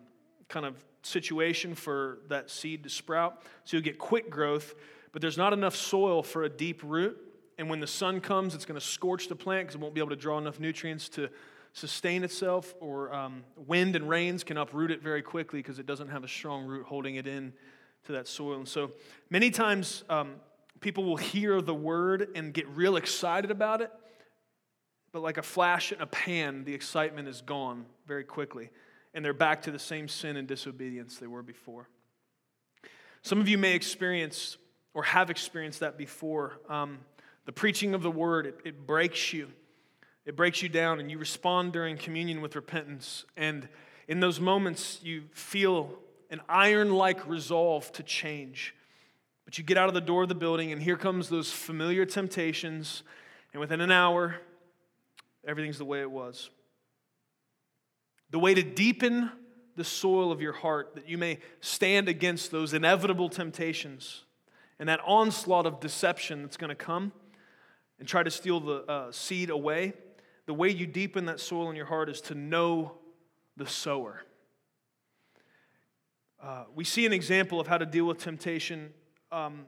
[0.49, 3.43] kind of situation for that seed to sprout.
[3.65, 4.75] So you'll get quick growth,
[5.13, 7.19] but there's not enough soil for a deep root.
[7.59, 10.01] And when the sun comes, it's going to scorch the plant because it won't be
[10.01, 11.29] able to draw enough nutrients to
[11.73, 16.09] sustain itself, or um, wind and rains can uproot it very quickly because it doesn't
[16.09, 17.53] have a strong root holding it in
[18.05, 18.57] to that soil.
[18.57, 18.93] And so
[19.31, 20.35] many times um,
[20.81, 23.91] people will hear the word and get real excited about it,
[25.13, 28.71] but like a flash in a pan, the excitement is gone very quickly,
[29.15, 31.89] and they're back to the same sin and disobedience they were before.
[33.23, 34.59] Some of you may experience
[34.93, 36.61] or have experienced that before.
[36.69, 36.99] Um,
[37.47, 39.49] the preaching of the word, it, it breaks you.
[40.27, 43.25] It breaks you down, and you respond during communion with repentance.
[43.37, 43.69] And
[44.09, 45.99] in those moments, you feel
[46.35, 48.75] an iron like resolve to change.
[49.45, 52.05] But you get out of the door of the building, and here comes those familiar
[52.05, 53.05] temptations,
[53.53, 54.35] and within an hour,
[55.47, 56.51] everything's the way it was.
[58.31, 59.31] The way to deepen
[59.77, 64.25] the soil of your heart that you may stand against those inevitable temptations
[64.81, 67.13] and that onslaught of deception that's going to come
[68.01, 69.93] and try to steal the uh, seed away.
[70.47, 72.95] The way you deepen that soil in your heart is to know
[73.57, 74.25] the sower.
[76.45, 78.93] Uh, we see an example of how to deal with temptation
[79.33, 79.65] um,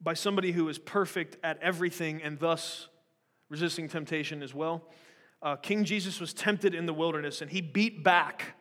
[0.00, 2.86] by somebody who is perfect at everything and thus
[3.48, 4.88] resisting temptation as well
[5.42, 8.54] uh, King Jesus was tempted in the wilderness and he beat back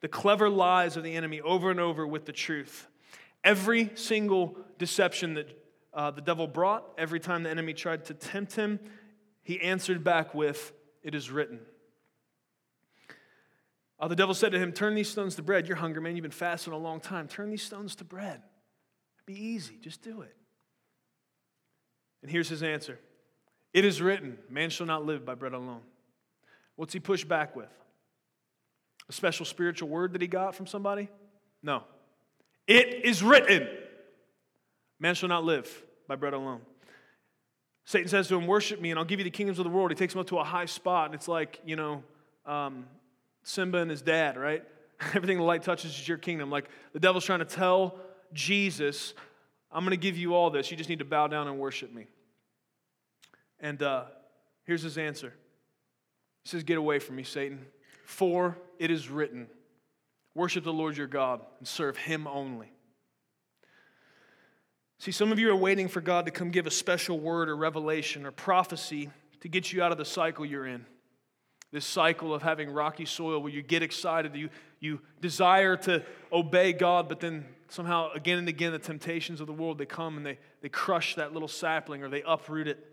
[0.00, 2.86] the clever lies of the enemy over and over with the truth.
[3.44, 5.58] Every single deception that
[5.92, 8.78] uh, the devil brought, every time the enemy tried to tempt him,
[9.42, 11.60] he answered back with, It is written.
[14.02, 15.68] Uh, the devil said to him, Turn these stones to bread.
[15.68, 16.16] You're hungry, man.
[16.16, 17.28] You've been fasting a long time.
[17.28, 18.42] Turn these stones to bread.
[19.26, 19.78] Be easy.
[19.80, 20.34] Just do it.
[22.20, 22.98] And here's his answer
[23.72, 25.82] It is written, Man shall not live by bread alone.
[26.74, 27.70] What's he pushed back with?
[29.08, 31.08] A special spiritual word that he got from somebody?
[31.62, 31.84] No.
[32.66, 33.68] It is written
[34.98, 35.70] Man shall not live
[36.08, 36.60] by bread alone.
[37.84, 39.92] Satan says to him, Worship me, and I'll give you the kingdoms of the world.
[39.92, 42.02] He takes him up to a high spot, and it's like, you know,
[42.46, 42.86] um,
[43.42, 44.62] Simba and his dad, right?
[45.14, 46.50] Everything the light touches is your kingdom.
[46.50, 47.98] Like the devil's trying to tell
[48.32, 49.14] Jesus,
[49.70, 50.70] I'm going to give you all this.
[50.70, 52.06] You just need to bow down and worship me.
[53.60, 54.04] And uh,
[54.64, 55.32] here's his answer
[56.44, 57.66] he says, Get away from me, Satan.
[58.04, 59.48] For it is written,
[60.34, 62.72] Worship the Lord your God and serve him only.
[64.98, 67.56] See, some of you are waiting for God to come give a special word or
[67.56, 70.86] revelation or prophecy to get you out of the cycle you're in.
[71.72, 76.74] This cycle of having rocky soil where you get excited, you, you desire to obey
[76.74, 80.26] God, but then somehow again and again the temptations of the world they come and
[80.26, 82.86] they, they crush that little sapling or they uproot it.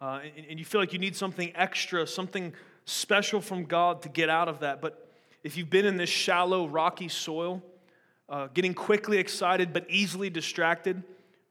[0.00, 2.52] Uh, and, and you feel like you need something extra, something
[2.86, 4.80] special from God to get out of that.
[4.80, 5.08] But
[5.44, 7.62] if you've been in this shallow, rocky soil,
[8.28, 11.02] uh, getting quickly excited but easily distracted,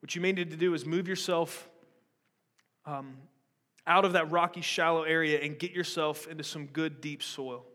[0.01, 1.69] what you may need to do is move yourself
[2.85, 3.15] um,
[3.89, 7.65] out of that rocky, shallow area and get yourself into some good, deep soil.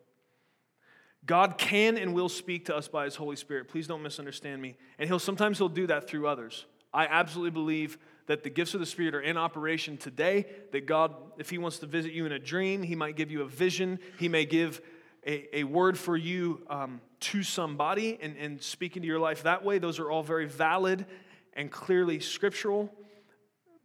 [1.27, 3.69] God can and will speak to us by His Holy Spirit.
[3.69, 4.77] Please don't misunderstand me.
[4.99, 6.67] And He'll sometimes He'll do that through others.
[6.93, 10.47] I absolutely believe that the gifts of the Spirit are in operation today.
[10.73, 13.43] That God, if He wants to visit you in a dream, He might give you
[13.43, 13.99] a vision.
[14.19, 14.81] He may give
[15.27, 19.65] a, a word for you um, to somebody and, and speak into your life that
[19.65, 19.79] way.
[19.79, 21.07] Those are all very valid
[21.55, 22.93] and clearly scriptural.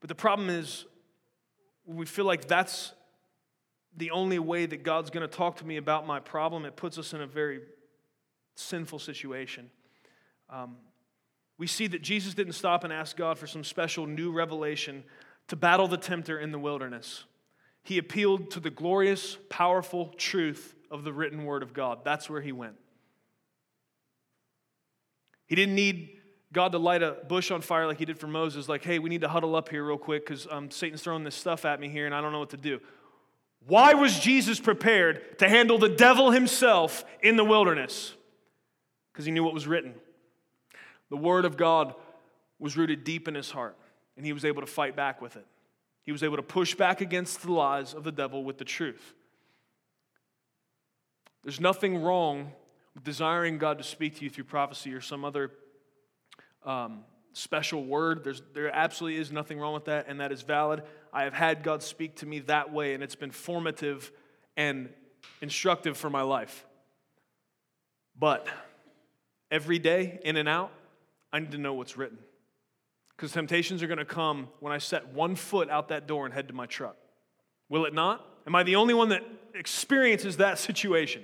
[0.02, 0.86] But the problem is,
[1.90, 2.94] we feel like that's
[3.98, 6.66] the only way that God's going to talk to me about my problem.
[6.66, 7.62] It puts us in a very
[8.56, 9.72] sinful situation.
[10.50, 10.78] Um,
[11.58, 15.04] we see that Jesus didn't stop and ask God for some special new revelation
[15.48, 17.24] to battle the tempter in the wilderness.
[17.84, 22.00] He appealed to the glorious, powerful truth of the written word of God.
[22.06, 22.76] That's where he went.
[25.48, 26.19] He didn't need
[26.52, 29.10] God to light a bush on fire like he did for Moses, like, hey, we
[29.10, 31.90] need to huddle up here real quick because um, Satan's throwing this stuff at me
[31.90, 32.80] here and I don't know what to do.
[33.68, 38.16] Why was Jesus prepared to handle the devil himself in the wilderness?
[39.12, 39.94] Because he knew what was written.
[41.10, 41.94] The word of God
[42.58, 43.76] was rooted deep in his heart,
[44.16, 45.46] and he was able to fight back with it.
[46.04, 49.14] He was able to push back against the lies of the devil with the truth.
[51.44, 52.52] There's nothing wrong
[52.96, 55.52] with desiring God to speak to you through prophecy or some other
[56.66, 58.24] um, special word.
[58.24, 60.84] There's, there absolutely is nothing wrong with that, and that is valid.
[61.14, 64.12] I have had God speak to me that way, and it's been formative
[64.58, 64.90] and
[65.42, 66.66] instructive for my life.
[68.18, 68.48] But
[69.50, 70.72] every day, in and out,
[71.32, 72.18] I need to know what's written.
[73.16, 76.34] Because temptations are going to come when I set one foot out that door and
[76.34, 76.96] head to my truck.
[77.68, 78.26] Will it not?
[78.48, 81.24] Am I the only one that experiences that situation?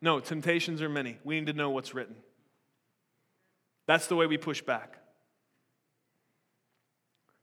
[0.00, 1.18] No, temptations are many.
[1.24, 2.16] We need to know what's written.
[3.86, 4.98] That's the way we push back.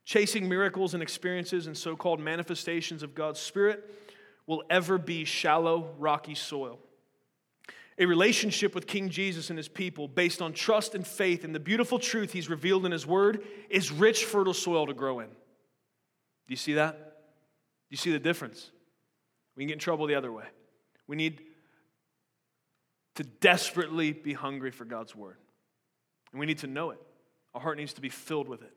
[0.06, 3.84] Chasing miracles and experiences and so called manifestations of God's Spirit
[4.48, 6.80] will ever be shallow, rocky soil.
[8.00, 11.60] A relationship with King Jesus and his people based on trust and faith in the
[11.60, 15.28] beautiful truth he's revealed in his word is rich, fertile soil to grow in.
[15.28, 15.34] Do
[16.48, 16.96] you see that?
[16.98, 18.72] Do you see the difference?
[19.56, 20.46] We can get in trouble the other way.
[21.06, 21.42] We need
[23.16, 25.38] to desperately be hungry for God's word.
[26.32, 27.00] And we need to know it.
[27.54, 28.74] Our heart needs to be filled with it.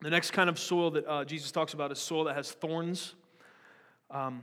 [0.00, 3.14] The next kind of soil that uh, Jesus talks about is soil that has thorns.
[4.10, 4.42] Um,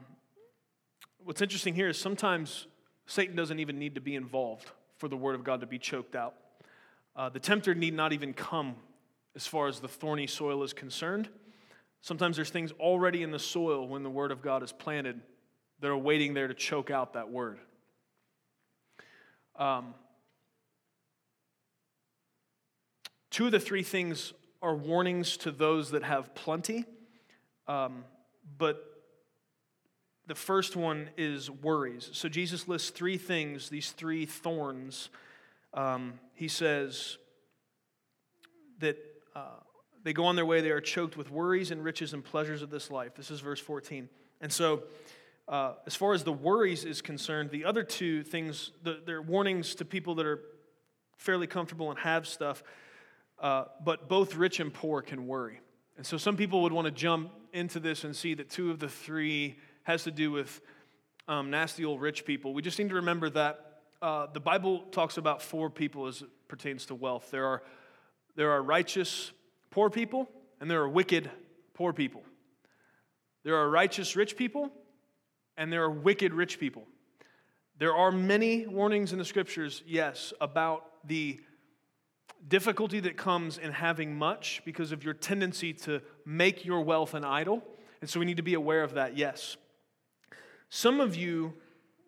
[1.24, 2.68] what's interesting here is sometimes
[3.08, 6.15] Satan doesn't even need to be involved for the word of God to be choked
[6.15, 6.36] out.
[7.15, 8.76] Uh, the tempter need not even come
[9.36, 11.30] as far as the thorny soil is concerned.
[12.02, 15.20] Sometimes there's things already in the soil when the word of God is planted
[15.82, 17.60] that are waiting there to choke out that word.
[19.60, 19.93] Um,
[23.30, 26.86] two of the three things are warnings to those that have plenty.
[27.67, 28.06] Um,
[28.58, 28.84] but
[30.28, 32.10] the first one is worries.
[32.13, 35.10] So Jesus lists three things, these three thorns.
[35.74, 37.17] Um, he says
[38.80, 38.98] that
[39.36, 39.60] uh,
[40.04, 42.69] they go on their way, they are choked with worries and riches and pleasures of
[42.69, 43.15] this life.
[43.15, 44.08] This is verse 14.
[44.41, 44.84] And so,
[45.50, 49.74] uh, as far as the worries is concerned, the other two things, the, they're warnings
[49.76, 50.40] to people that are
[51.18, 52.64] fairly comfortable and have stuff.
[53.40, 55.60] Uh, but both rich and poor can worry.
[55.98, 58.80] And so some people would want to jump into this and see that two of
[58.80, 60.62] the three has to do with
[61.28, 62.54] um, nasty old rich people.
[62.54, 66.30] We just need to remember that uh, the Bible talks about four people as it
[66.48, 67.32] pertains to wealth.
[67.32, 67.64] There are,
[68.36, 69.32] there are righteous
[69.72, 70.30] poor people,
[70.62, 71.30] and there are wicked
[71.74, 72.24] poor people.
[73.44, 74.72] There are righteous rich people,
[75.60, 76.88] and there are wicked rich people.
[77.78, 81.39] There are many warnings in the scriptures, yes, about the
[82.48, 87.26] difficulty that comes in having much because of your tendency to make your wealth an
[87.26, 87.62] idol.
[88.00, 89.58] And so we need to be aware of that, yes.
[90.69, 91.54] Some of you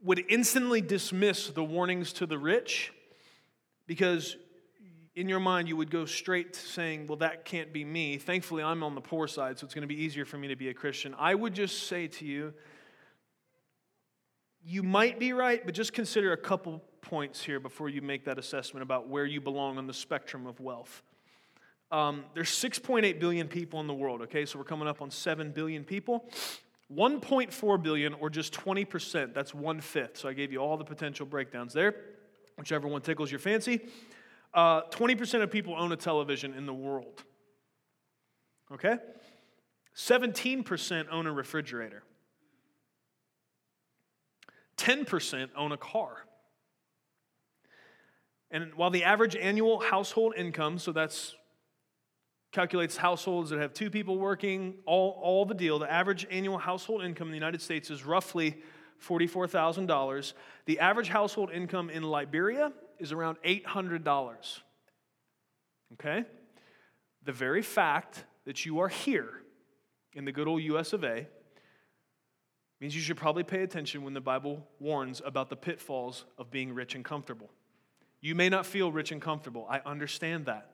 [0.02, 2.94] would instantly dismiss the warnings to the rich
[3.86, 4.38] because
[5.16, 8.18] in your mind you would go straight to saying, Well, that can't be me.
[8.18, 10.56] Thankfully, I'm on the poor side, so it's going to be easier for me to
[10.56, 11.14] be a Christian.
[11.20, 12.54] I would just say to you,
[14.66, 18.38] you might be right, but just consider a couple points here before you make that
[18.38, 21.02] assessment about where you belong on the spectrum of wealth.
[21.92, 24.46] Um, there's 6.8 billion people in the world, okay?
[24.46, 26.30] So we're coming up on 7 billion people.
[26.96, 30.18] 1.4 billion, or just 20%, that's one fifth.
[30.18, 31.96] So I gave you all the potential breakdowns there,
[32.58, 33.82] whichever one tickles your fancy.
[34.54, 37.24] Uh, 20% of people own a television in the world,
[38.74, 38.98] okay?
[39.96, 42.04] 17% own a refrigerator.
[44.82, 46.26] 10% own a car.
[48.50, 51.36] And while the average annual household income, so that's
[52.52, 57.02] calculates households that have two people working, all, all the deal, the average annual household
[57.02, 58.62] income in the United States is roughly
[59.08, 60.34] $44,000.
[60.66, 64.60] The average household income in Liberia is around $800.
[65.94, 66.26] Okay?
[67.24, 69.30] the very fact that you are here
[70.14, 71.28] in the good old US of A
[72.82, 76.74] means you should probably pay attention when the Bible warns about the pitfalls of being
[76.74, 77.50] rich and comfortable.
[78.22, 79.68] You may not feel rich and comfortable.
[79.70, 80.68] I understand that.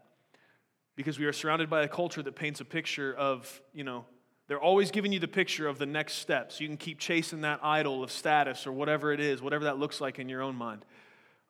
[0.95, 4.05] Because we are surrounded by a culture that paints a picture of, you know,
[4.47, 6.61] they're always giving you the picture of the next steps.
[6.61, 9.99] You can keep chasing that idol of status or whatever it is, whatever that looks
[9.99, 10.85] like in your own mind.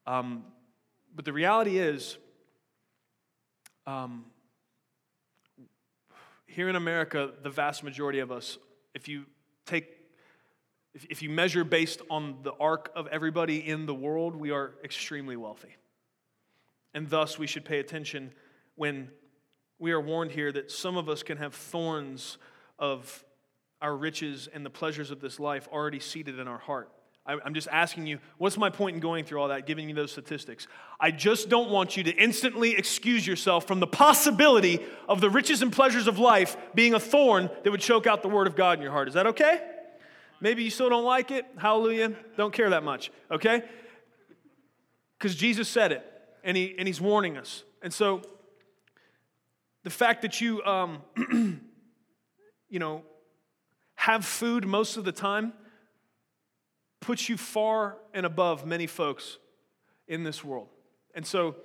[0.08, 0.43] Um,
[1.16, 2.18] but the reality is,
[3.86, 4.26] um,
[6.47, 8.58] here in America, the vast majority of us,
[8.95, 9.26] if you
[9.66, 9.97] take
[10.98, 14.74] if, if you measure based on the arc of everybody in the world, we are
[14.84, 15.76] extremely wealthy.
[16.95, 18.32] And thus, we should pay attention
[18.76, 19.10] when
[19.78, 22.39] we are warned here that some of us can have thorns
[22.80, 23.24] of
[23.80, 26.91] our riches and the pleasures of this life already seated in our heart.
[27.28, 30.14] I'm just asking you, what's my point in going through all that, giving you those
[30.14, 30.66] statistics?
[31.00, 35.62] I just don't want you to instantly excuse yourself from the possibility of the riches
[35.62, 38.80] and pleasures of life being a thorn that would choke out the word of God
[38.80, 39.10] in your heart.
[39.10, 39.60] Is that okay?
[40.40, 41.46] Maybe you still don't like it.
[41.58, 42.14] Hallelujah.
[42.38, 43.64] Don't care that much, okay?
[45.18, 46.06] Because Jesus said it,
[46.44, 47.64] and, he, and he's warning us.
[47.82, 48.22] And so,
[49.84, 51.02] the fact that you, um,
[52.70, 53.04] you know,
[53.96, 55.54] have food most of the time
[57.00, 59.38] puts you far and above many folks
[60.08, 60.68] in this world.
[61.16, 61.56] And so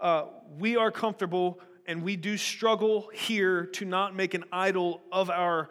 [0.00, 0.24] uh,
[0.58, 5.70] we are comfortable and we do struggle here to not make an idol of our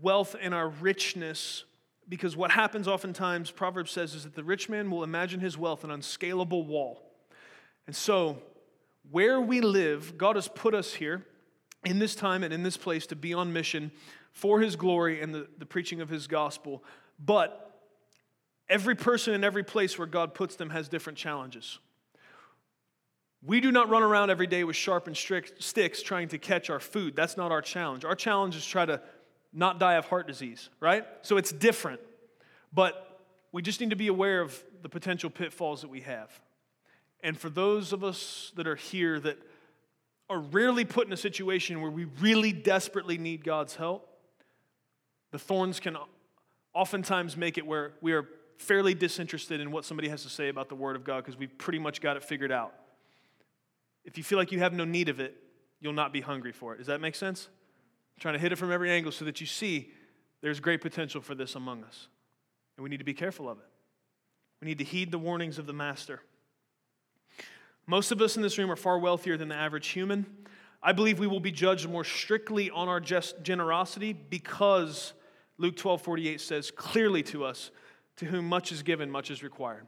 [0.00, 1.64] wealth and our richness
[2.08, 5.84] because what happens oftentimes, Proverbs says, is that the rich man will imagine his wealth
[5.84, 7.02] an unscalable wall.
[7.86, 8.38] And so,
[9.10, 11.26] where we live, God has put us here
[11.84, 13.90] in this time and in this place to be on mission
[14.32, 16.82] for his glory and the, the preaching of his gospel.
[17.18, 17.68] But
[18.68, 21.78] Every person in every place where God puts them has different challenges.
[23.42, 27.16] We do not run around every day with sharpened sticks trying to catch our food.
[27.16, 28.04] That's not our challenge.
[28.04, 29.00] Our challenge is try to
[29.52, 31.06] not die of heart disease, right?
[31.22, 32.00] So it's different.
[32.72, 33.20] But
[33.52, 36.30] we just need to be aware of the potential pitfalls that we have.
[37.22, 39.38] And for those of us that are here that
[40.30, 44.08] are rarely put in a situation where we really desperately need God's help,
[45.30, 45.96] the thorns can
[46.74, 48.28] oftentimes make it where we are
[48.58, 51.56] fairly disinterested in what somebody has to say about the Word of God because we've
[51.58, 52.74] pretty much got it figured out.
[54.04, 55.36] If you feel like you have no need of it,
[55.80, 56.78] you'll not be hungry for it.
[56.78, 57.48] Does that make sense?
[58.18, 59.92] Trying to hit it from every angle so that you see
[60.40, 62.08] there's great potential for this among us.
[62.76, 63.64] And we need to be careful of it.
[64.60, 66.20] We need to heed the warnings of the Master.
[67.86, 70.26] Most of us in this room are far wealthier than the average human.
[70.82, 75.12] I believe we will be judged more strictly on our generosity because
[75.56, 77.70] Luke 12 48 says clearly to us
[78.16, 79.86] to whom much is given, much is required.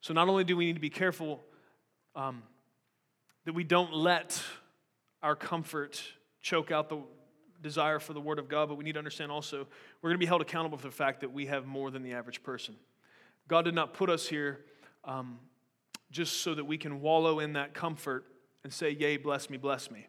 [0.00, 1.42] So not only do we need to be careful
[2.14, 2.42] um,
[3.44, 4.42] that we don't let
[5.22, 6.02] our comfort
[6.42, 7.02] choke out the
[7.62, 9.66] desire for the Word of God, but we need to understand also
[10.00, 12.12] we're going to be held accountable for the fact that we have more than the
[12.12, 12.76] average person.
[13.48, 14.60] God did not put us here
[15.04, 15.38] um,
[16.10, 18.24] just so that we can wallow in that comfort
[18.64, 20.06] and say, Yay, bless me, bless me.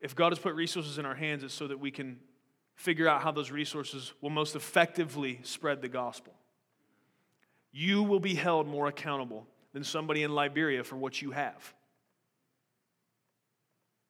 [0.00, 2.18] If God has put resources in our hands, it's so that we can
[2.74, 6.32] figure out how those resources will most effectively spread the gospel.
[7.70, 11.74] You will be held more accountable than somebody in Liberia for what you have.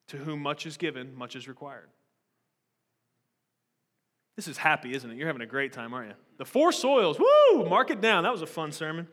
[0.07, 1.89] To whom much is given, much is required.
[4.35, 5.15] This is happy, isn't it?
[5.15, 6.15] You're having a great time, aren't you?
[6.37, 7.69] The four soils, woo!
[7.69, 8.23] Mark it down.
[8.23, 9.07] That was a fun sermon.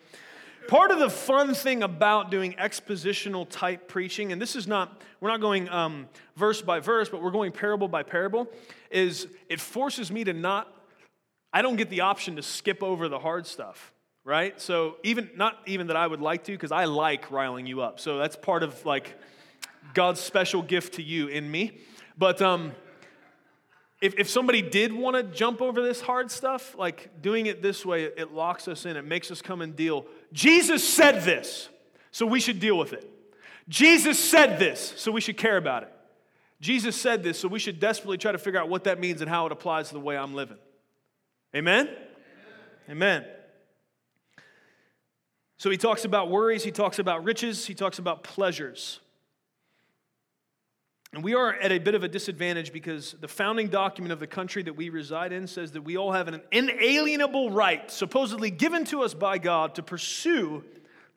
[0.67, 5.31] Part of the fun thing about doing expositional type preaching, and this is not, we're
[5.31, 8.49] not going um, verse by verse, but we're going parable by parable,
[8.91, 10.75] is it forces me to not,
[11.53, 13.93] I don't get the option to skip over the hard stuff,
[14.25, 14.59] right?
[14.61, 18.01] So even, not even that I would like to, because I like riling you up.
[18.01, 19.19] So that's part of like
[19.93, 21.79] God's special gift to you in me.
[22.17, 22.73] But, um,
[24.01, 27.85] if, if somebody did want to jump over this hard stuff, like doing it this
[27.85, 30.07] way, it locks us in, it makes us come and deal.
[30.33, 31.69] Jesus said this,
[32.11, 33.09] so we should deal with it.
[33.69, 35.93] Jesus said this, so we should care about it.
[36.61, 39.31] Jesus said this, so we should desperately try to figure out what that means and
[39.31, 40.59] how it applies to the way I'm living.
[41.55, 41.87] Amen?
[41.87, 41.99] Amen.
[42.91, 43.25] Amen.
[45.59, 49.01] So he talks about worries, he talks about riches, he talks about pleasures.
[51.13, 54.29] And we are at a bit of a disadvantage because the founding document of the
[54.29, 58.85] country that we reside in says that we all have an inalienable right, supposedly given
[58.87, 60.65] to us by God, to pursue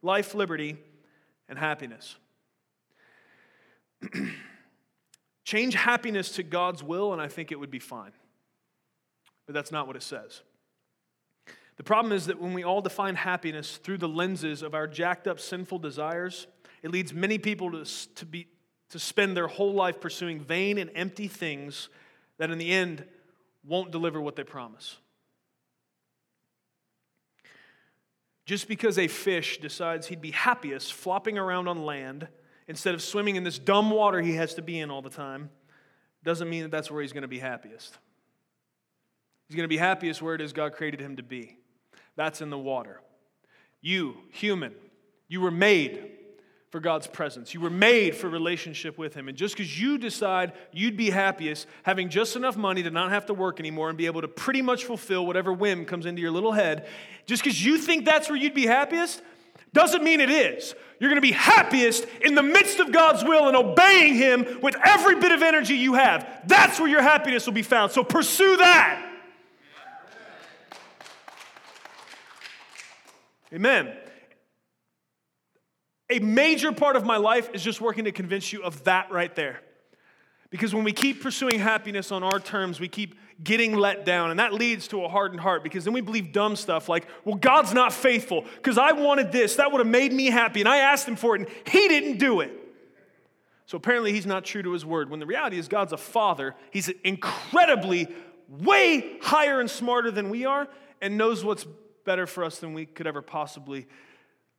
[0.02, 0.78] life, liberty,
[1.48, 2.16] and happiness.
[5.44, 8.14] Change happiness to God's will, and I think it would be fine.
[9.46, 10.42] But that's not what it says.
[11.78, 15.28] The problem is that when we all define happiness through the lenses of our jacked
[15.28, 16.48] up sinful desires,
[16.82, 17.86] it leads many people to,
[18.16, 18.48] to be
[18.94, 21.90] to spend their whole life pursuing vain and empty things
[22.38, 23.04] that in the end
[23.66, 24.98] won't deliver what they promise.
[28.46, 32.28] Just because a fish decides he'd be happiest flopping around on land
[32.68, 35.50] instead of swimming in this dumb water he has to be in all the time
[36.24, 37.98] doesn't mean that that's where he's going to be happiest.
[39.48, 41.58] He's going to be happiest where it is God created him to be.
[42.16, 43.02] That's in the water.
[43.82, 44.76] You, human,
[45.28, 46.12] you were made
[46.74, 47.54] for God's presence.
[47.54, 49.28] You were made for relationship with Him.
[49.28, 53.28] And just because you decide you'd be happiest having just enough money to not have
[53.28, 56.32] to work anymore and be able to pretty much fulfill whatever whim comes into your
[56.32, 56.88] little head,
[57.28, 59.22] just because you think that's where you'd be happiest,
[59.74, 60.74] doesn't mean it is.
[61.00, 64.76] You're going to be happiest in the midst of God's will and obeying Him with
[64.84, 66.28] every bit of energy you have.
[66.48, 67.92] That's where your happiness will be found.
[67.92, 69.12] So pursue that.
[73.54, 73.96] Amen
[76.10, 79.34] a major part of my life is just working to convince you of that right
[79.36, 79.62] there.
[80.50, 84.30] Because when we keep pursuing happiness on our terms, we keep getting let down.
[84.30, 87.36] And that leads to a hardened heart because then we believe dumb stuff like, well,
[87.36, 89.56] God's not faithful because I wanted this.
[89.56, 90.60] That would have made me happy.
[90.60, 92.52] And I asked him for it and he didn't do it.
[93.66, 95.10] So apparently he's not true to his word.
[95.10, 98.08] When the reality is God's a father, he's incredibly
[98.48, 100.68] way higher and smarter than we are
[101.02, 101.66] and knows what's
[102.06, 103.88] better for us than we could ever possibly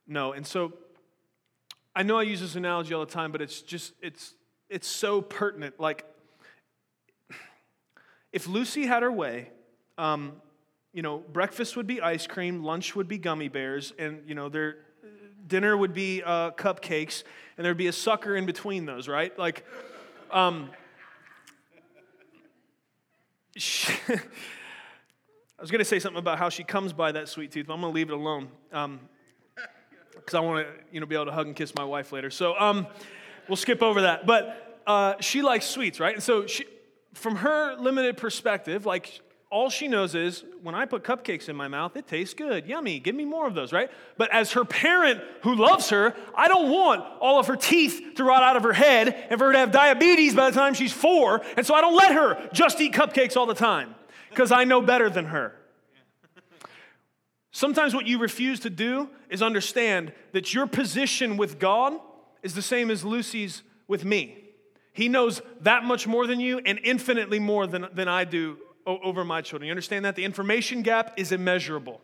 [0.09, 0.33] know.
[0.33, 0.73] And so
[1.97, 4.35] I know I use this analogy all the time, but it's just, it's,
[4.69, 5.79] it's so pertinent.
[5.79, 6.05] Like,
[8.33, 9.51] if Lucy had her way,
[9.97, 10.33] um,
[10.93, 14.49] you know, breakfast would be ice cream, lunch would be gummy bears, and, you know,
[14.49, 14.79] their
[15.47, 17.23] dinner would be uh, cupcakes,
[17.57, 19.37] and there'd be a sucker in between those, right?
[19.39, 19.65] Like,
[20.33, 20.71] um,
[24.09, 24.21] I
[25.61, 27.81] was going to say something about how she comes by that sweet tooth, but I'm
[27.81, 28.49] going to leave it alone.
[28.73, 28.99] Um,
[30.17, 32.31] because I want to, you know, be able to hug and kiss my wife later.
[32.31, 32.87] So um,
[33.49, 34.27] we'll skip over that.
[34.27, 36.15] But uh, she likes sweets, right?
[36.15, 36.65] And so she,
[37.15, 41.69] from her limited perspective, like all she knows is when I put cupcakes in my
[41.69, 42.67] mouth, it tastes good.
[42.67, 42.99] Yummy.
[42.99, 43.89] Give me more of those, right?
[44.17, 48.25] But as her parent who loves her, I don't want all of her teeth to
[48.25, 50.93] rot out of her head and for her to have diabetes by the time she's
[50.93, 51.43] four.
[51.57, 53.95] And so I don't let her just eat cupcakes all the time
[54.31, 55.55] because I know better than her.
[57.55, 61.95] Sometimes what you refuse to do is understand that your position with God
[62.43, 64.37] is the same as Lucy's with me.
[64.93, 69.25] He knows that much more than you and infinitely more than, than I do over
[69.25, 69.69] my children.
[69.69, 70.17] You understand that?
[70.17, 72.01] The information gap is immeasurable.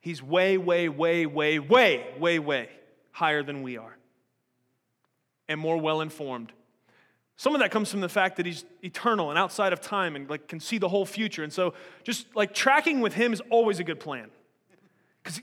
[0.00, 2.68] He's way, way, way, way, way, way, way
[3.10, 3.96] higher than we are
[5.48, 6.52] and more well informed.
[7.38, 10.28] Some of that comes from the fact that he's eternal and outside of time and
[10.28, 11.44] like can see the whole future.
[11.44, 11.72] And so
[12.02, 14.28] just like tracking with him is always a good plan.
[15.22, 15.40] Because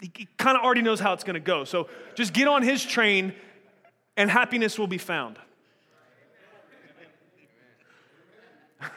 [0.00, 1.64] he, he kind of already knows how it's going to go.
[1.64, 3.34] So just get on his train
[4.16, 5.38] and happiness will be found.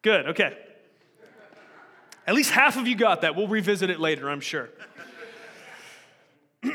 [0.00, 0.56] Good, okay.
[2.26, 3.36] At least half of you got that.
[3.36, 4.70] We'll revisit it later, I'm sure.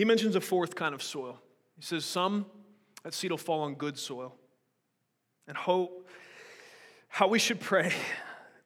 [0.00, 1.38] He mentions a fourth kind of soil.
[1.76, 2.46] He says, Some,
[3.02, 4.34] that seed will fall on good soil.
[5.46, 6.08] And hope,
[7.08, 7.92] how we should pray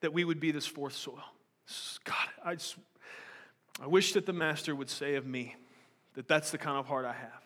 [0.01, 1.25] that we would be this fourth soil.
[2.05, 2.77] God, I, just,
[3.83, 5.57] I wish that the Master would say of me
[6.15, 7.43] that that's the kind of heart I have.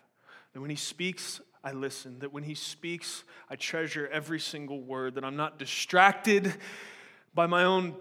[0.53, 2.19] That when He speaks, I listen.
[2.19, 5.15] That when He speaks, I treasure every single word.
[5.15, 6.53] That I'm not distracted
[7.35, 7.95] by my own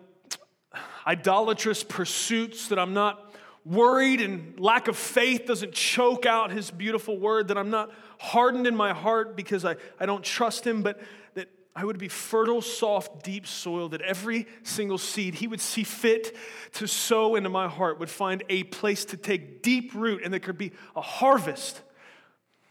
[1.08, 2.68] idolatrous pursuits.
[2.68, 3.27] That I'm not
[3.68, 8.66] worried and lack of faith doesn't choke out his beautiful word, that I'm not hardened
[8.66, 11.00] in my heart because I, I don't trust him, but
[11.34, 15.84] that I would be fertile, soft, deep soil, that every single seed he would see
[15.84, 16.36] fit
[16.74, 20.40] to sow into my heart would find a place to take deep root and there
[20.40, 21.82] could be a harvest.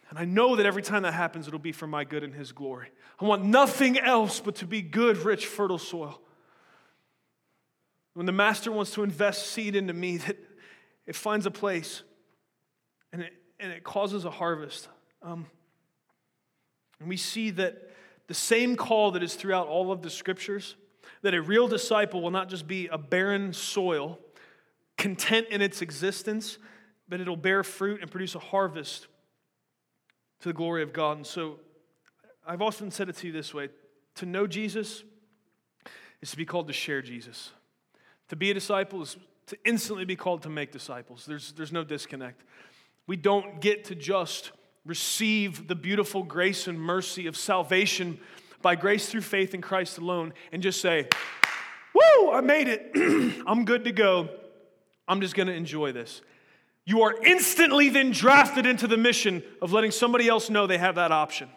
[0.08, 2.52] And I know that every time that happens, it'll be for my good and his
[2.52, 2.88] glory.
[3.20, 6.20] I want nothing else but to be good, rich, fertile soil.
[8.14, 10.36] When the master wants to invest seed into me, that
[11.06, 12.02] it finds a place
[13.12, 14.88] and it, and it causes a harvest.
[15.22, 15.46] Um,
[17.00, 17.90] and we see that
[18.26, 20.76] the same call that is throughout all of the scriptures
[21.22, 24.18] that a real disciple will not just be a barren soil,
[24.96, 26.58] content in its existence,
[27.08, 29.06] but it'll bear fruit and produce a harvest
[30.40, 31.18] to the glory of God.
[31.18, 31.60] And so
[32.46, 33.68] I've often said it to you this way
[34.16, 35.04] to know Jesus
[36.20, 37.52] is to be called to share Jesus.
[38.28, 39.16] To be a disciple is
[39.46, 41.24] to instantly be called to make disciples.
[41.26, 42.42] There's, there's no disconnect.
[43.06, 44.50] We don't get to just
[44.84, 48.18] receive the beautiful grace and mercy of salvation
[48.62, 51.08] by grace through faith in Christ alone and just say,
[51.94, 52.90] Woo, I made it.
[53.46, 54.28] I'm good to go.
[55.08, 56.20] I'm just going to enjoy this.
[56.84, 60.96] you are instantly then drafted into the mission of letting somebody else know they have
[60.96, 61.48] that option,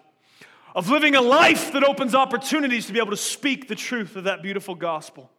[0.75, 4.25] of living a life that opens opportunities to be able to speak the truth of
[4.25, 5.29] that beautiful gospel.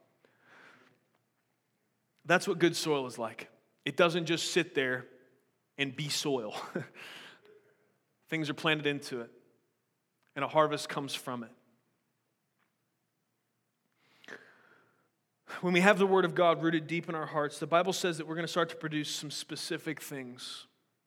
[2.24, 3.48] That's what good soil is like.
[3.84, 5.06] It doesn't just sit there
[5.78, 6.54] and be soil,
[8.28, 9.30] things are planted into it,
[10.36, 11.50] and a harvest comes from it.
[15.60, 18.18] when we have the Word of God rooted deep in our hearts, the Bible says
[18.18, 20.66] that we're going to start to produce some specific things.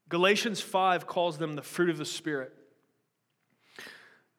[0.10, 2.54] Galatians 5 calls them the fruit of the Spirit.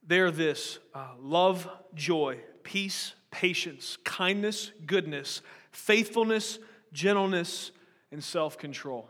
[0.06, 5.40] They're this uh, love, joy, peace, patience, kindness, goodness,
[5.74, 6.58] faithfulness,
[6.92, 7.72] gentleness,
[8.10, 9.08] and self control.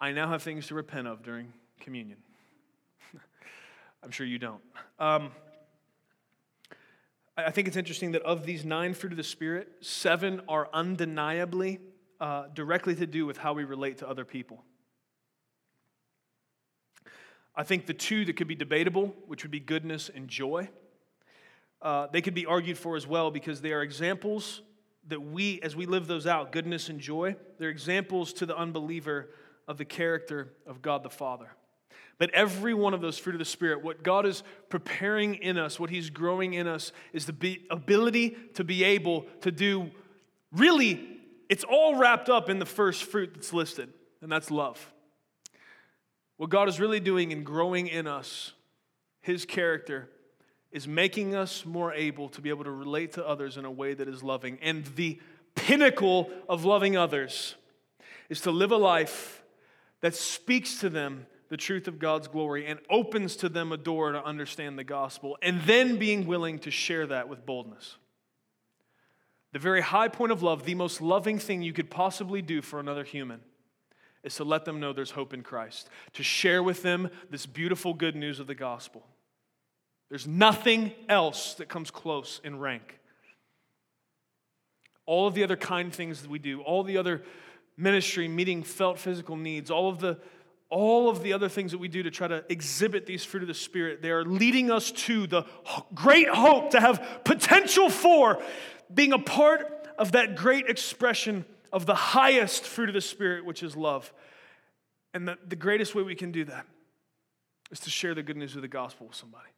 [0.00, 2.18] I now have things to repent of during communion.
[4.02, 4.62] I'm sure you don't.
[4.98, 5.30] Um,
[7.36, 11.80] I think it's interesting that of these nine fruit of the Spirit, seven are undeniably
[12.20, 14.64] uh, directly to do with how we relate to other people.
[17.54, 20.68] I think the two that could be debatable, which would be goodness and joy,
[21.82, 24.62] uh, they could be argued for as well because they are examples
[25.08, 29.30] that we, as we live those out, goodness and joy, they're examples to the unbeliever
[29.68, 31.48] of the character of God the Father.
[32.18, 35.78] But every one of those fruit of the Spirit, what God is preparing in us,
[35.78, 39.90] what He's growing in us, is the ability to be able to do
[40.50, 41.18] really,
[41.48, 44.92] it's all wrapped up in the first fruit that's listed, and that's love.
[46.38, 48.52] What God is really doing in growing in us,
[49.20, 50.08] His character,
[50.72, 53.94] is making us more able to be able to relate to others in a way
[53.94, 54.58] that is loving.
[54.60, 55.20] And the
[55.54, 57.54] pinnacle of loving others
[58.28, 59.42] is to live a life
[60.00, 64.12] that speaks to them the truth of God's glory and opens to them a door
[64.12, 67.96] to understand the gospel, and then being willing to share that with boldness.
[69.52, 72.80] The very high point of love, the most loving thing you could possibly do for
[72.80, 73.40] another human,
[74.24, 77.94] is to let them know there's hope in Christ, to share with them this beautiful
[77.94, 79.06] good news of the gospel.
[80.08, 82.98] There's nothing else that comes close in rank.
[85.04, 87.22] All of the other kind things that we do, all the other
[87.76, 90.18] ministry, meeting felt physical needs, all of the
[90.68, 93.46] all of the other things that we do to try to exhibit these fruit of
[93.46, 95.44] the Spirit, they are leading us to the
[95.94, 98.42] great hope to have potential for
[98.92, 103.62] being a part of that great expression of the highest fruit of the Spirit, which
[103.62, 104.12] is love.
[105.14, 106.66] And the, the greatest way we can do that
[107.70, 109.48] is to share the good news of the gospel with somebody.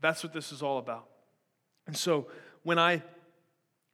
[0.00, 1.06] That's what this is all about.
[1.86, 2.26] And so
[2.62, 3.02] when I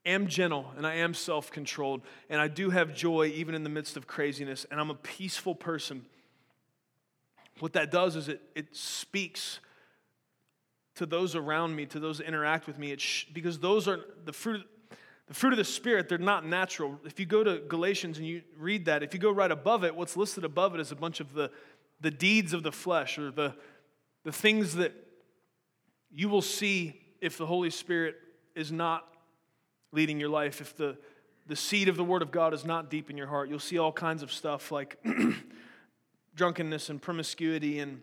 [0.05, 3.71] am gentle and I am self controlled, and I do have joy even in the
[3.71, 6.07] midst of craziness, and I'm a peaceful person.
[7.59, 9.61] What that does is it, it speaks
[10.97, 14.01] to those around me, to those that interact with me, it sh- because those are
[14.25, 14.67] the fruit.
[15.29, 17.01] The fruit of the Spirit, they're not natural.
[17.05, 19.97] If you go to Galatians and you read that, if you go right above it,
[19.97, 21.51] what's listed above it is a bunch of the,
[22.01, 23.53] the deeds of the flesh or the,
[24.23, 24.95] the things that
[26.11, 28.17] you will see if the Holy Spirit
[28.55, 29.07] is not
[29.93, 30.97] leading your life, if the,
[31.47, 33.79] the seed of the Word of God is not deep in your heart, you'll see
[33.79, 34.99] all kinds of stuff like
[36.35, 38.01] drunkenness and promiscuity and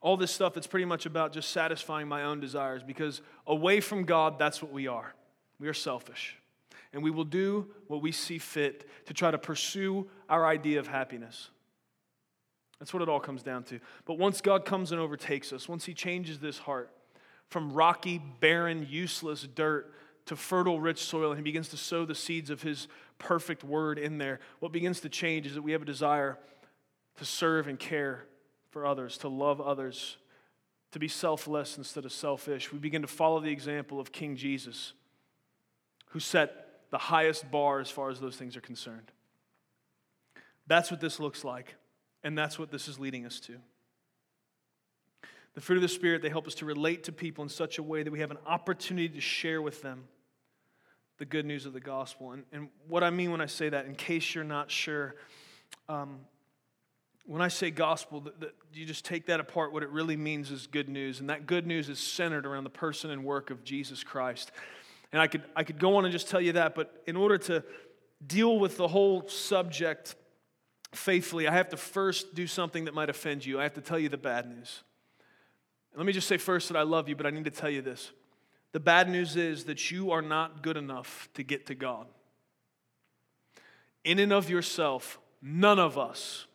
[0.00, 4.04] all this stuff that's pretty much about just satisfying my own desires because away from
[4.04, 5.14] God, that's what we are.
[5.58, 6.36] We are selfish.
[6.92, 10.86] And we will do what we see fit to try to pursue our idea of
[10.86, 11.50] happiness.
[12.78, 13.80] That's what it all comes down to.
[14.04, 16.90] But once God comes and overtakes us, once He changes this heart
[17.48, 19.92] from rocky, barren, useless dirt
[20.26, 22.88] to fertile, rich soil, and he begins to sow the seeds of his
[23.18, 24.40] perfect word in there.
[24.60, 26.38] What begins to change is that we have a desire
[27.16, 28.24] to serve and care
[28.70, 30.16] for others, to love others,
[30.92, 32.72] to be selfless instead of selfish.
[32.72, 34.92] We begin to follow the example of King Jesus,
[36.08, 39.10] who set the highest bar as far as those things are concerned.
[40.66, 41.74] That's what this looks like,
[42.22, 43.56] and that's what this is leading us to.
[45.54, 47.82] The fruit of the Spirit, they help us to relate to people in such a
[47.82, 50.04] way that we have an opportunity to share with them
[51.18, 52.32] the good news of the gospel.
[52.32, 55.14] And, and what I mean when I say that, in case you're not sure,
[55.88, 56.20] um,
[57.26, 59.72] when I say gospel, the, the, you just take that apart.
[59.72, 61.20] What it really means is good news.
[61.20, 64.50] And that good news is centered around the person and work of Jesus Christ.
[65.12, 67.38] And I could, I could go on and just tell you that, but in order
[67.38, 67.62] to
[68.26, 70.16] deal with the whole subject
[70.92, 73.60] faithfully, I have to first do something that might offend you.
[73.60, 74.82] I have to tell you the bad news.
[75.96, 77.82] Let me just say first that I love you, but I need to tell you
[77.82, 78.10] this.
[78.72, 82.06] The bad news is that you are not good enough to get to God.
[84.02, 86.46] In and of yourself, none of us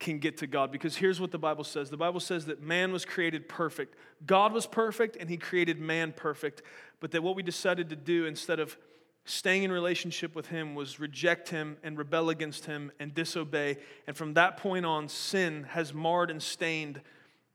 [0.00, 2.92] can get to God because here's what the Bible says the Bible says that man
[2.92, 3.94] was created perfect.
[4.26, 6.62] God was perfect and he created man perfect,
[7.00, 8.76] but that what we decided to do instead of
[9.24, 13.78] staying in relationship with Him was reject Him and rebel against Him and disobey.
[14.06, 17.00] And from that point on, sin has marred and stained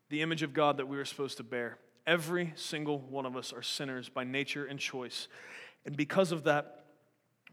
[0.09, 1.77] the image of God that we were supposed to bear.
[2.05, 5.27] Every single one of us are sinners by nature and choice.
[5.85, 6.85] And because of that,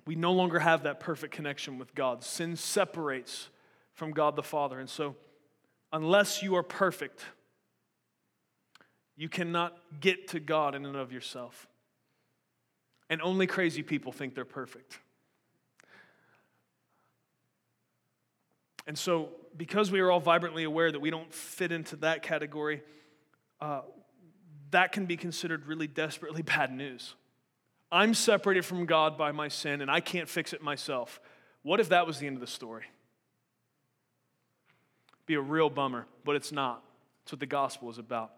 [0.07, 2.24] we no longer have that perfect connection with God.
[2.24, 3.48] Sin separates
[3.92, 4.78] from God the Father.
[4.78, 5.16] And so,
[5.92, 7.24] unless you are perfect,
[9.16, 11.66] you cannot get to God in and of yourself.
[13.11, 14.98] And only crazy people think they're perfect.
[18.86, 22.82] And so, because we are all vibrantly aware that we don't fit into that category,
[23.61, 23.82] uh,
[24.70, 27.14] that can be considered really desperately bad news.
[27.90, 31.20] I'm separated from God by my sin and I can't fix it myself.
[31.62, 32.84] What if that was the end of the story?
[35.26, 36.82] Be a real bummer, but it's not.
[37.24, 38.32] That's what the gospel is about.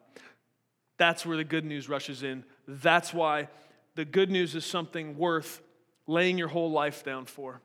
[0.97, 2.45] That's where the good news rushes in.
[2.67, 3.49] That's why
[3.95, 5.63] the good news is something worth
[6.07, 7.61] laying your whole life down for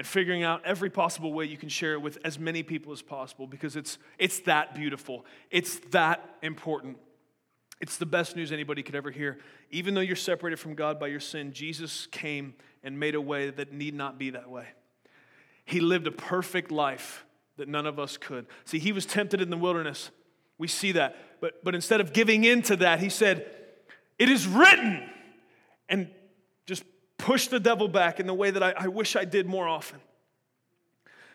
[0.00, 3.02] and figuring out every possible way you can share it with as many people as
[3.02, 5.26] possible because it's, it's that beautiful.
[5.50, 6.96] It's that important.
[7.82, 9.36] It's the best news anybody could ever hear.
[9.70, 13.50] Even though you're separated from God by your sin, Jesus came and made a way
[13.50, 14.68] that need not be that way.
[15.66, 17.26] He lived a perfect life
[17.58, 18.46] that none of us could.
[18.64, 20.10] See, he was tempted in the wilderness.
[20.56, 21.14] We see that.
[21.42, 23.44] But, but instead of giving in to that, he said,
[24.18, 25.10] It is written,
[25.90, 26.08] and
[27.20, 30.00] push the devil back in the way that I, I wish I did more often.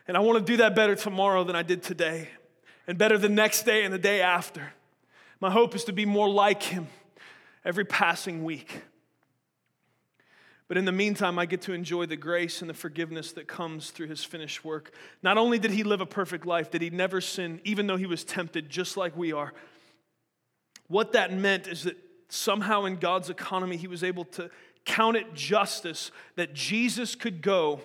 [0.07, 2.29] And I want to do that better tomorrow than I did today,
[2.87, 4.73] and better the next day and the day after.
[5.39, 6.87] My hope is to be more like him
[7.63, 8.81] every passing week.
[10.67, 13.91] But in the meantime, I get to enjoy the grace and the forgiveness that comes
[13.91, 14.93] through his finished work.
[15.21, 18.07] Not only did he live a perfect life, did he never sin, even though he
[18.07, 19.53] was tempted just like we are.
[20.87, 21.97] What that meant is that
[22.29, 24.49] somehow in God's economy, he was able to
[24.85, 27.81] count it justice that Jesus could go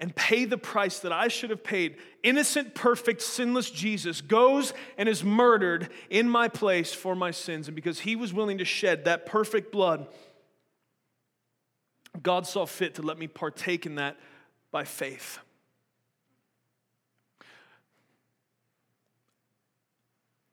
[0.00, 1.96] and pay the price that I should have paid.
[2.22, 7.68] Innocent, perfect, sinless Jesus goes and is murdered in my place for my sins.
[7.68, 10.06] And because he was willing to shed that perfect blood,
[12.22, 14.16] God saw fit to let me partake in that
[14.70, 15.38] by faith.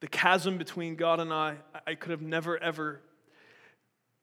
[0.00, 3.00] The chasm between God and I, I could have never, ever,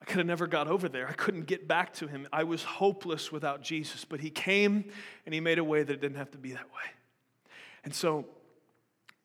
[0.02, 1.08] I could have never got over there.
[1.08, 2.28] I couldn't get back to him.
[2.32, 4.91] I was hopeless without Jesus, but he came
[5.26, 6.91] and he made a way that it didn't have to be that way.
[7.84, 8.26] And so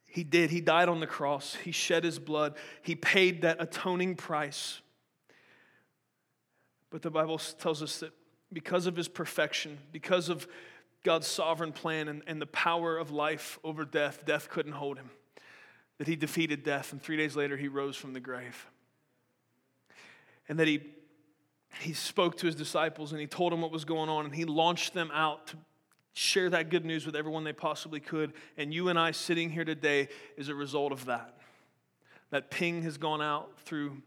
[0.06, 0.50] he did.
[0.50, 4.80] He died on the cross, he shed his blood, he paid that atoning price
[6.94, 8.12] but the Bible tells us that
[8.52, 10.46] because of his perfection, because of
[11.02, 15.10] God's sovereign plan and, and the power of life over death, death couldn't hold him.
[15.98, 18.68] That he defeated death, and three days later he rose from the grave.
[20.48, 20.82] And that he,
[21.80, 24.44] he spoke to his disciples and he told them what was going on, and he
[24.44, 25.56] launched them out to
[26.12, 28.32] share that good news with everyone they possibly could.
[28.56, 31.36] And you and I sitting here today is a result of that.
[32.30, 34.02] That ping has gone out through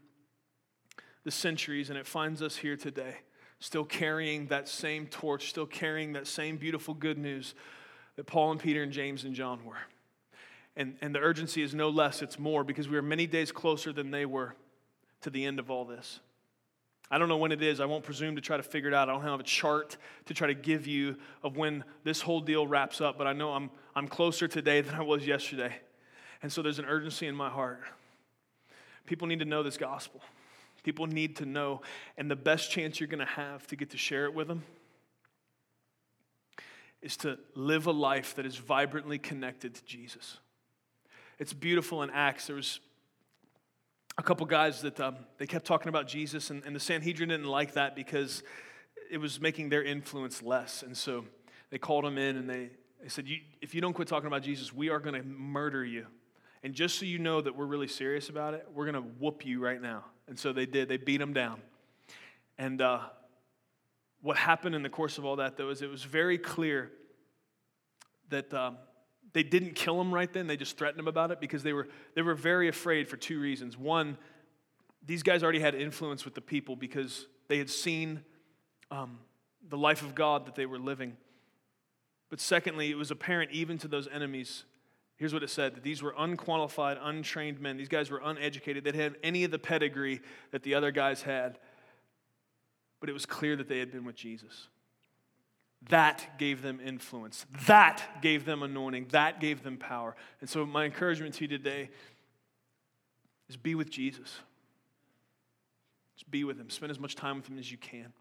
[1.24, 3.16] the centuries, and it finds us here today,
[3.60, 7.54] still carrying that same torch, still carrying that same beautiful good news
[8.16, 9.76] that Paul and Peter and James and John were.
[10.76, 13.92] And, and the urgency is no less, it's more, because we are many days closer
[13.92, 14.54] than they were
[15.20, 16.20] to the end of all this.
[17.10, 17.80] I don't know when it is.
[17.80, 19.08] I won't presume to try to figure it out.
[19.08, 19.96] I don't have a chart
[20.26, 23.52] to try to give you of when this whole deal wraps up, but I know
[23.52, 25.74] I'm, I'm closer today than I was yesterday.
[26.42, 27.80] And so there's an urgency in my heart.
[29.06, 30.20] People need to know this gospel.
[30.82, 31.80] People need to know.
[32.18, 34.62] And the best chance you're going to have to get to share it with them
[37.00, 40.38] is to live a life that is vibrantly connected to Jesus.
[41.38, 42.48] It's beautiful in Acts.
[42.48, 42.80] There was
[44.18, 47.46] a couple guys that um, they kept talking about Jesus, and, and the Sanhedrin didn't
[47.46, 48.42] like that because
[49.10, 50.82] it was making their influence less.
[50.82, 51.24] And so
[51.70, 54.42] they called them in and they, they said, you, If you don't quit talking about
[54.42, 56.06] Jesus, we are going to murder you.
[56.64, 59.46] And just so you know that we're really serious about it, we're going to whoop
[59.46, 60.04] you right now.
[60.26, 60.88] And so they did.
[60.88, 61.62] They beat him down.
[62.58, 62.98] And uh,
[64.20, 66.90] what happened in the course of all that, though, is it was very clear
[68.30, 68.78] that um,
[69.32, 70.46] they didn't kill him right then.
[70.46, 73.40] They just threatened him about it because they were, they were very afraid for two
[73.40, 73.76] reasons.
[73.76, 74.16] One,
[75.04, 78.22] these guys already had influence with the people because they had seen
[78.90, 79.18] um,
[79.68, 81.16] the life of God that they were living.
[82.30, 84.64] But secondly, it was apparent even to those enemies
[85.18, 87.76] Here's what it said that these were unqualified, untrained men.
[87.76, 88.84] These guys were uneducated.
[88.84, 90.20] They didn't have any of the pedigree
[90.52, 91.58] that the other guys had.
[93.00, 94.68] But it was clear that they had been with Jesus.
[95.90, 97.46] That gave them influence.
[97.66, 99.08] That gave them anointing.
[99.10, 100.16] That gave them power.
[100.40, 101.90] And so, my encouragement to you today
[103.48, 104.40] is be with Jesus.
[106.16, 106.68] Just be with him.
[106.68, 108.12] Spend as much time with him as you can.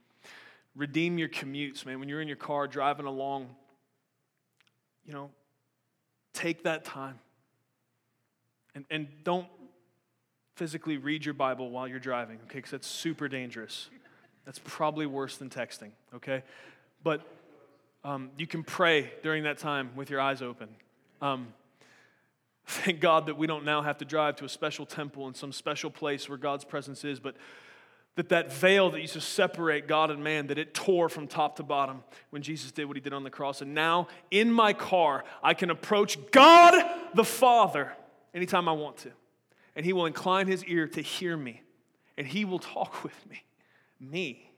[0.75, 1.99] redeem your commutes, man.
[1.99, 3.49] When you're in your car driving along,
[5.03, 5.31] you know,
[6.33, 7.19] take that time.
[8.75, 9.47] And, and don't
[10.55, 12.59] physically read your Bible while you're driving, okay?
[12.59, 13.89] Because that's super dangerous.
[14.45, 16.43] That's probably worse than texting, okay?
[17.03, 17.25] But
[18.03, 20.69] um, you can pray during that time with your eyes open.
[21.21, 21.47] Um,
[22.65, 25.51] thank God that we don't now have to drive to a special temple in some
[25.51, 27.35] special place where God's presence is, but
[28.15, 31.57] that that veil that used to separate God and man, that it tore from top
[31.57, 33.61] to bottom when Jesus did what he did on the cross.
[33.61, 36.83] And now in my car, I can approach God
[37.13, 37.93] the Father
[38.33, 39.11] anytime I want to.
[39.75, 41.61] And he will incline his ear to hear me.
[42.17, 43.43] And he will talk with me.
[43.99, 44.51] Me.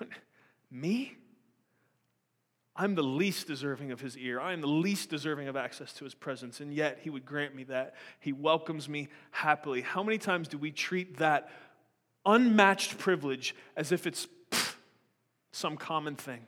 [0.70, 1.18] me?
[2.80, 4.40] I'm the least deserving of his ear.
[4.40, 6.60] I am the least deserving of access to his presence.
[6.60, 7.96] And yet he would grant me that.
[8.20, 9.82] He welcomes me happily.
[9.82, 11.50] How many times do we treat that
[12.28, 14.74] unmatched privilege as if it's pff,
[15.50, 16.46] some common thing.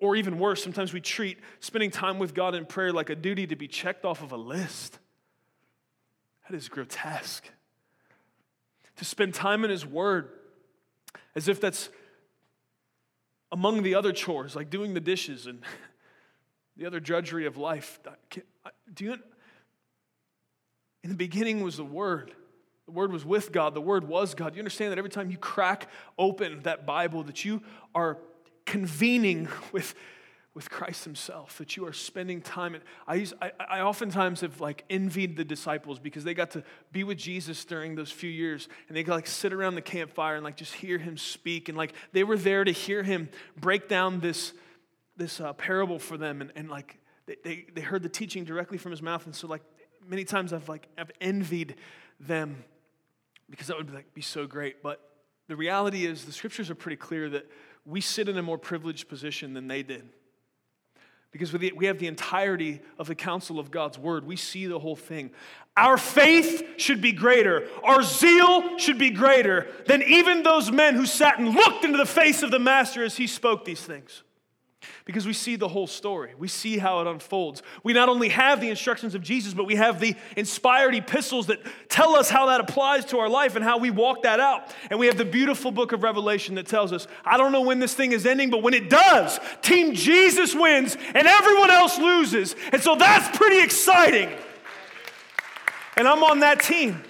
[0.00, 3.46] Or even worse, sometimes we treat spending time with God in prayer like a duty
[3.46, 4.98] to be checked off of a list.
[6.48, 7.48] That is grotesque.
[8.96, 10.30] To spend time in His Word
[11.34, 11.90] as if that's
[13.52, 15.60] among the other chores, like doing the dishes and
[16.76, 18.00] the other drudgery of life.
[18.92, 19.18] Do you,
[21.02, 22.32] in the beginning was the Word.
[22.86, 23.74] The Word was with God.
[23.74, 24.54] The Word was God.
[24.54, 25.88] You understand that every time you crack
[26.18, 27.62] open that Bible, that you
[27.94, 28.18] are
[28.64, 29.94] convening with,
[30.54, 32.74] with Christ Himself, that you are spending time.
[32.74, 36.62] And I, use, I, I oftentimes have like envied the disciples because they got to
[36.92, 40.36] be with Jesus during those few years, and they could like sit around the campfire
[40.36, 43.88] and like just hear Him speak, and like they were there to hear Him break
[43.88, 44.52] down this
[45.16, 48.78] this uh, parable for them, and, and like they, they, they heard the teaching directly
[48.78, 49.62] from His mouth, and so like
[50.08, 51.76] many times I've like I've envied
[52.20, 52.64] them
[53.50, 54.82] because that would be, like, be so great.
[54.82, 55.00] But
[55.48, 57.50] the reality is, the scriptures are pretty clear that
[57.84, 60.08] we sit in a more privileged position than they did.
[61.34, 64.24] Because we have the entirety of the counsel of God's word.
[64.24, 65.32] We see the whole thing.
[65.76, 67.66] Our faith should be greater.
[67.82, 72.06] Our zeal should be greater than even those men who sat and looked into the
[72.06, 74.22] face of the Master as he spoke these things
[75.04, 76.32] because we see the whole story.
[76.38, 77.62] We see how it unfolds.
[77.82, 81.60] We not only have the instructions of Jesus, but we have the inspired epistles that
[81.90, 84.74] tell us how that applies to our life and how we walk that out.
[84.90, 87.80] And we have the beautiful book of Revelation that tells us, I don't know when
[87.80, 92.56] this thing is ending, but when it does, Team Jesus wins and everyone else loses.
[92.72, 94.30] And so that's pretty exciting.
[95.96, 97.02] And I'm on that team.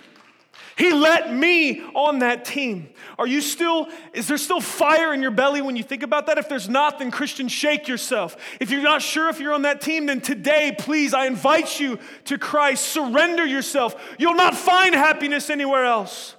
[0.76, 2.88] He let me on that team.
[3.16, 6.36] Are you still, is there still fire in your belly when you think about that?
[6.36, 8.36] If there's not, then Christian, shake yourself.
[8.60, 12.00] If you're not sure if you're on that team, then today, please, I invite you
[12.24, 12.86] to Christ.
[12.88, 13.94] Surrender yourself.
[14.18, 16.34] You'll not find happiness anywhere else.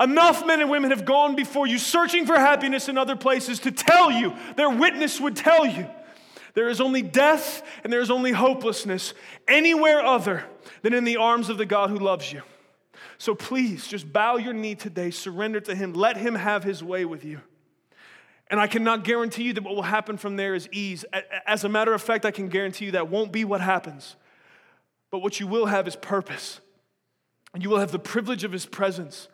[0.00, 3.70] Enough men and women have gone before you searching for happiness in other places to
[3.70, 5.88] tell you, their witness would tell you,
[6.54, 9.14] there is only death and there is only hopelessness
[9.46, 10.44] anywhere other
[10.82, 12.42] than in the arms of the God who loves you.
[13.18, 17.04] So please just bow your knee today, surrender to Him, let Him have His way
[17.04, 17.40] with you.
[18.50, 21.04] And I cannot guarantee you that what will happen from there is ease.
[21.46, 24.16] As a matter of fact, I can guarantee you that won't be what happens.
[25.10, 26.60] But what you will have is purpose.
[27.52, 29.28] And you will have the privilege of His presence.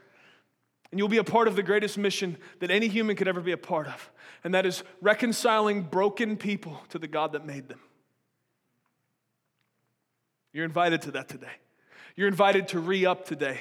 [0.91, 3.53] And you'll be a part of the greatest mission that any human could ever be
[3.53, 4.11] a part of.
[4.43, 7.81] And that is reconciling broken people to the God that made them.
[10.53, 11.53] You're invited to that today.
[12.17, 13.61] You're invited to re up today.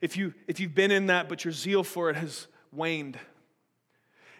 [0.00, 3.18] If, you, if you've been in that, but your zeal for it has waned,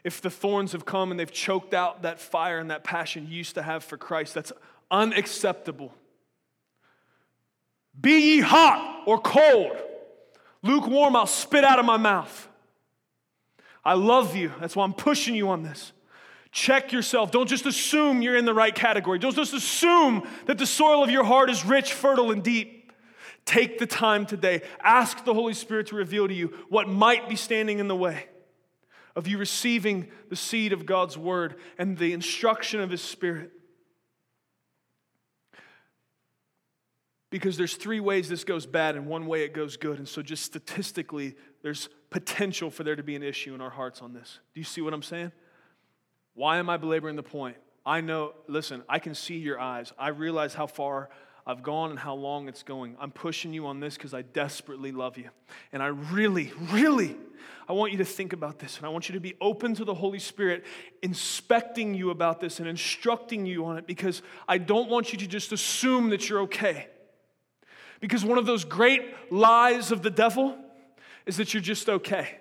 [0.04, 3.36] if the thorns have come and they've choked out that fire and that passion you
[3.36, 4.52] used to have for Christ, that's
[4.90, 5.92] unacceptable.
[8.00, 9.76] Be ye hot or cold,
[10.62, 12.48] lukewarm, I'll spit out of my mouth.
[13.84, 14.52] I love you.
[14.60, 15.92] That's why I'm pushing you on this.
[16.50, 17.30] Check yourself.
[17.30, 19.18] Don't just assume you're in the right category.
[19.18, 22.75] Don't just assume that the soil of your heart is rich, fertile, and deep.
[23.46, 24.62] Take the time today.
[24.80, 28.26] Ask the Holy Spirit to reveal to you what might be standing in the way
[29.14, 33.50] of you receiving the seed of God's word and the instruction of His Spirit.
[37.30, 39.98] Because there's three ways this goes bad and one way it goes good.
[39.98, 44.00] And so, just statistically, there's potential for there to be an issue in our hearts
[44.02, 44.38] on this.
[44.54, 45.32] Do you see what I'm saying?
[46.34, 47.56] Why am I belaboring the point?
[47.84, 49.92] I know, listen, I can see your eyes.
[49.98, 51.08] I realize how far
[51.46, 52.96] I've gone and how long it's going.
[52.98, 55.30] I'm pushing you on this because I desperately love you.
[55.72, 57.16] And I really, really,
[57.68, 58.78] I want you to think about this.
[58.78, 60.64] And I want you to be open to the Holy Spirit
[61.02, 65.26] inspecting you about this and instructing you on it because I don't want you to
[65.28, 66.88] just assume that you're okay.
[68.00, 70.58] Because one of those great lies of the devil
[71.26, 72.38] is that you're just okay.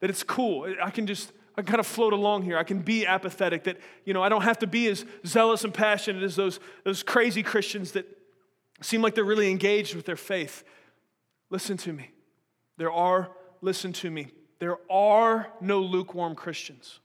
[0.00, 0.74] That it's cool.
[0.82, 2.58] I can just, I kind of float along here.
[2.58, 3.64] I can be apathetic.
[3.64, 7.02] That, you know, I don't have to be as zealous and passionate as those, those
[7.02, 8.06] crazy Christians that
[8.82, 10.64] seem like they're really engaged with their faith.
[11.48, 12.10] Listen to me.
[12.76, 13.30] There are,
[13.62, 14.28] listen to me,
[14.58, 17.00] there are no lukewarm Christians.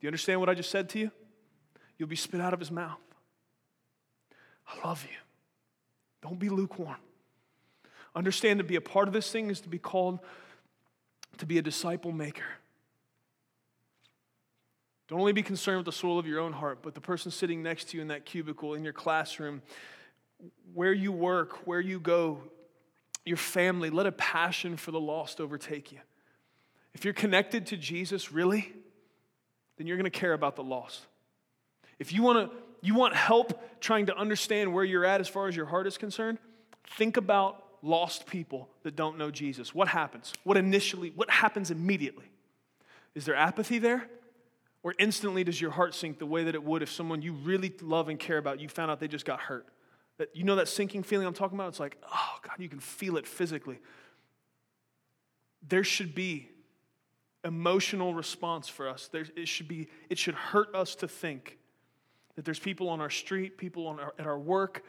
[0.00, 1.10] Do you understand what I just said to you?
[1.98, 2.98] You'll be spit out of his mouth.
[4.66, 5.16] I love you.
[6.22, 6.96] Don't be lukewarm.
[8.14, 10.20] Understand to be a part of this thing is to be called
[11.38, 12.44] to be a disciple maker.
[15.08, 17.62] Don't only be concerned with the soul of your own heart, but the person sitting
[17.62, 19.62] next to you in that cubicle, in your classroom,
[20.74, 22.40] where you work, where you go,
[23.24, 23.88] your family.
[23.90, 25.98] Let a passion for the lost overtake you.
[26.92, 28.72] If you're connected to Jesus, really,
[29.76, 31.06] then you're going to care about the lost.
[31.98, 35.48] If you want to you want help trying to understand where you're at as far
[35.48, 36.38] as your heart is concerned,
[36.96, 39.74] think about lost people that don't know Jesus.
[39.74, 40.32] What happens?
[40.44, 42.30] What initially what happens immediately?
[43.14, 44.08] Is there apathy there?
[44.82, 47.72] Or instantly does your heart sink the way that it would if someone you really
[47.82, 49.66] love and care about, you found out they just got hurt?
[50.18, 51.68] That you know that sinking feeling I'm talking about?
[51.68, 53.78] It's like, oh God, you can feel it physically.
[55.68, 56.48] There should be
[57.44, 59.08] emotional response for us.
[59.08, 61.58] There, it should be, it should hurt us to think
[62.36, 64.84] that there's people on our street, people on our, at our work,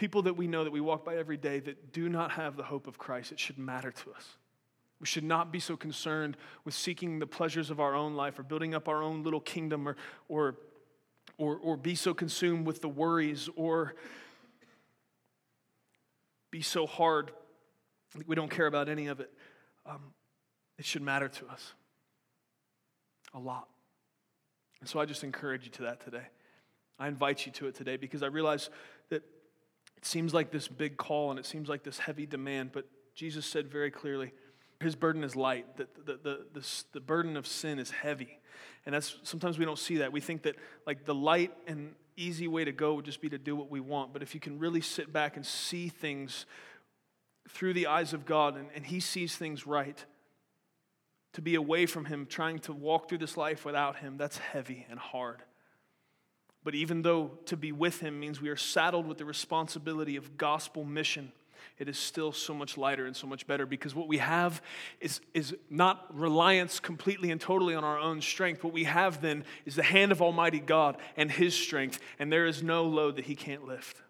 [0.00, 2.62] people that we know that we walk by every day that do not have the
[2.62, 3.32] hope of Christ.
[3.32, 4.38] It should matter to us.
[4.98, 8.42] We should not be so concerned with seeking the pleasures of our own life or
[8.42, 9.96] building up our own little kingdom or,
[10.26, 10.56] or,
[11.36, 13.94] or, or be so consumed with the worries or
[16.50, 17.30] be so hard
[18.16, 19.30] that we don't care about any of it.
[19.84, 20.14] Um,
[20.78, 21.74] it should matter to us
[23.34, 23.68] a lot.
[24.80, 26.24] And so I just encourage you to that today.
[26.98, 28.70] I invite you to it today because I realize
[30.00, 33.44] it seems like this big call and it seems like this heavy demand, but Jesus
[33.44, 34.32] said very clearly,
[34.80, 38.40] his burden is light, that the, the, the, the, burden of sin is heavy.
[38.86, 40.10] And that's sometimes we don't see that.
[40.10, 43.36] We think that like the light and easy way to go would just be to
[43.36, 44.14] do what we want.
[44.14, 46.46] But if you can really sit back and see things
[47.50, 50.02] through the eyes of God and, and he sees things right,
[51.34, 54.86] to be away from him, trying to walk through this life without him, that's heavy
[54.88, 55.42] and hard.
[56.62, 60.36] But even though to be with him means we are saddled with the responsibility of
[60.36, 61.32] gospel mission,
[61.78, 64.60] it is still so much lighter and so much better because what we have
[65.00, 68.62] is, is not reliance completely and totally on our own strength.
[68.62, 72.46] What we have then is the hand of Almighty God and his strength, and there
[72.46, 74.02] is no load that he can't lift.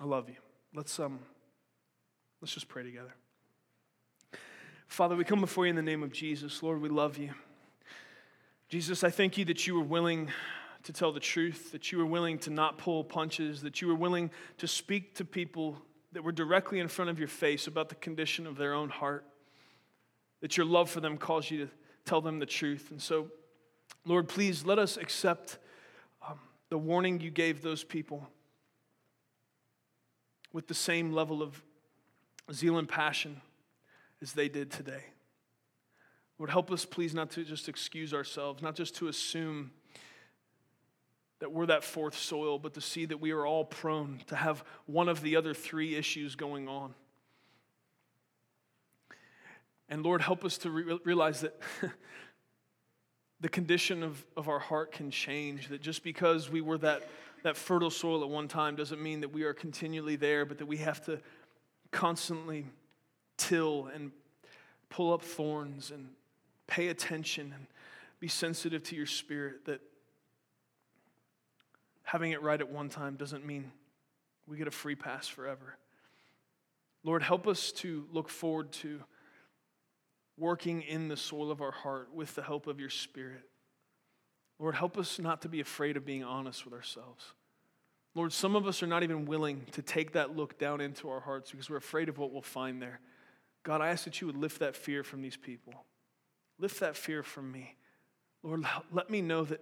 [0.00, 0.36] I love you.
[0.72, 1.18] Let's, um,
[2.40, 3.14] let's just pray together.
[4.86, 6.62] Father, we come before you in the name of Jesus.
[6.62, 7.30] Lord, we love you.
[8.74, 10.32] Jesus, I thank you that you were willing
[10.82, 13.94] to tell the truth, that you were willing to not pull punches, that you were
[13.94, 17.94] willing to speak to people that were directly in front of your face about the
[17.94, 19.24] condition of their own heart,
[20.40, 21.70] that your love for them calls you to
[22.04, 22.90] tell them the truth.
[22.90, 23.28] And so,
[24.04, 25.58] Lord, please let us accept
[26.28, 28.28] um, the warning you gave those people
[30.52, 31.62] with the same level of
[32.52, 33.40] zeal and passion
[34.20, 35.04] as they did today.
[36.38, 39.70] Lord, help us, please, not to just excuse ourselves, not just to assume
[41.38, 44.64] that we're that fourth soil, but to see that we are all prone to have
[44.86, 46.94] one of the other three issues going on.
[49.88, 51.60] And Lord, help us to re- realize that
[53.40, 57.06] the condition of, of our heart can change, that just because we were that,
[57.42, 60.66] that fertile soil at one time doesn't mean that we are continually there, but that
[60.66, 61.20] we have to
[61.90, 62.66] constantly
[63.36, 64.10] till and
[64.88, 66.08] pull up thorns and
[66.66, 67.66] pay attention and
[68.20, 69.80] be sensitive to your spirit that
[72.02, 73.70] having it right at one time doesn't mean
[74.46, 75.76] we get a free pass forever.
[77.02, 79.00] Lord, help us to look forward to
[80.38, 83.42] working in the soil of our heart with the help of your spirit.
[84.58, 87.24] Lord, help us not to be afraid of being honest with ourselves.
[88.14, 91.20] Lord, some of us are not even willing to take that look down into our
[91.20, 93.00] hearts because we're afraid of what we'll find there.
[93.64, 95.74] God, I ask that you would lift that fear from these people.
[96.58, 97.76] Lift that fear from me.
[98.42, 99.60] Lord, let me know that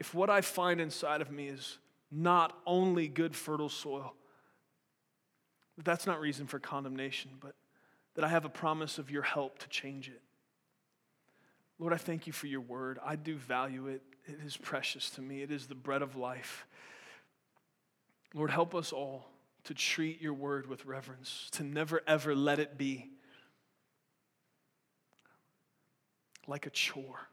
[0.00, 1.78] if what I find inside of me is
[2.10, 4.14] not only good, fertile soil,
[5.76, 7.54] that that's not reason for condemnation, but
[8.14, 10.20] that I have a promise of your help to change it.
[11.78, 12.98] Lord, I thank you for your word.
[13.04, 14.02] I do value it.
[14.26, 16.66] It is precious to me, it is the bread of life.
[18.34, 19.26] Lord, help us all
[19.64, 23.10] to treat your word with reverence, to never ever let it be
[26.46, 27.28] like a chore.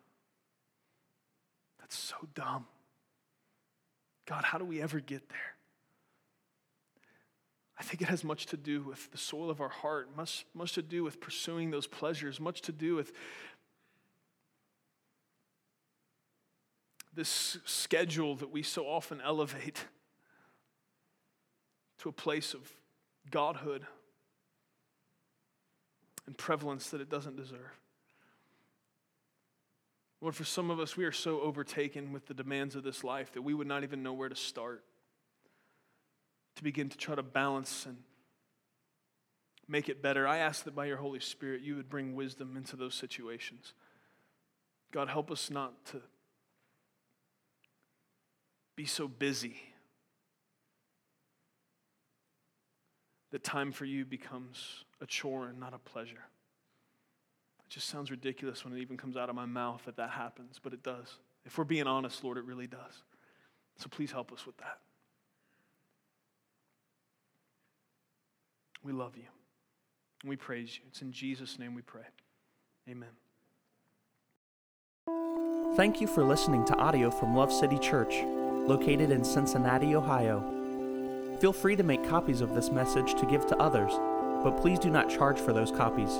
[1.79, 2.65] That's so dumb.
[4.25, 5.55] God, how do we ever get there?
[7.79, 10.73] I think it has much to do with the soil of our heart, much, much
[10.73, 13.13] to do with pursuing those pleasures, much to do with
[17.15, 19.85] this schedule that we so often elevate
[21.99, 22.69] to a place of
[23.31, 23.85] godhood
[26.25, 27.79] and prevalence that it doesn't deserve.
[30.21, 33.31] Lord, for some of us, we are so overtaken with the demands of this life
[33.33, 34.83] that we would not even know where to start
[36.55, 37.95] to begin to try to balance and
[39.65, 40.27] make it better.
[40.27, 43.73] I ask that by your Holy Spirit, you would bring wisdom into those situations.
[44.91, 46.01] God, help us not to
[48.75, 49.61] be so busy
[53.31, 56.25] that time for you becomes a chore and not a pleasure.
[57.69, 60.59] It just sounds ridiculous when it even comes out of my mouth that that happens,
[60.61, 61.17] but it does.
[61.45, 63.03] If we're being honest, Lord, it really does.
[63.77, 64.79] So please help us with that.
[68.83, 69.25] We love you.
[70.25, 70.83] We praise you.
[70.87, 72.01] It's in Jesus' name we pray.
[72.89, 73.09] Amen.
[75.75, 78.15] Thank you for listening to audio from Love City Church,
[78.67, 81.37] located in Cincinnati, Ohio.
[81.39, 83.91] Feel free to make copies of this message to give to others,
[84.43, 86.19] but please do not charge for those copies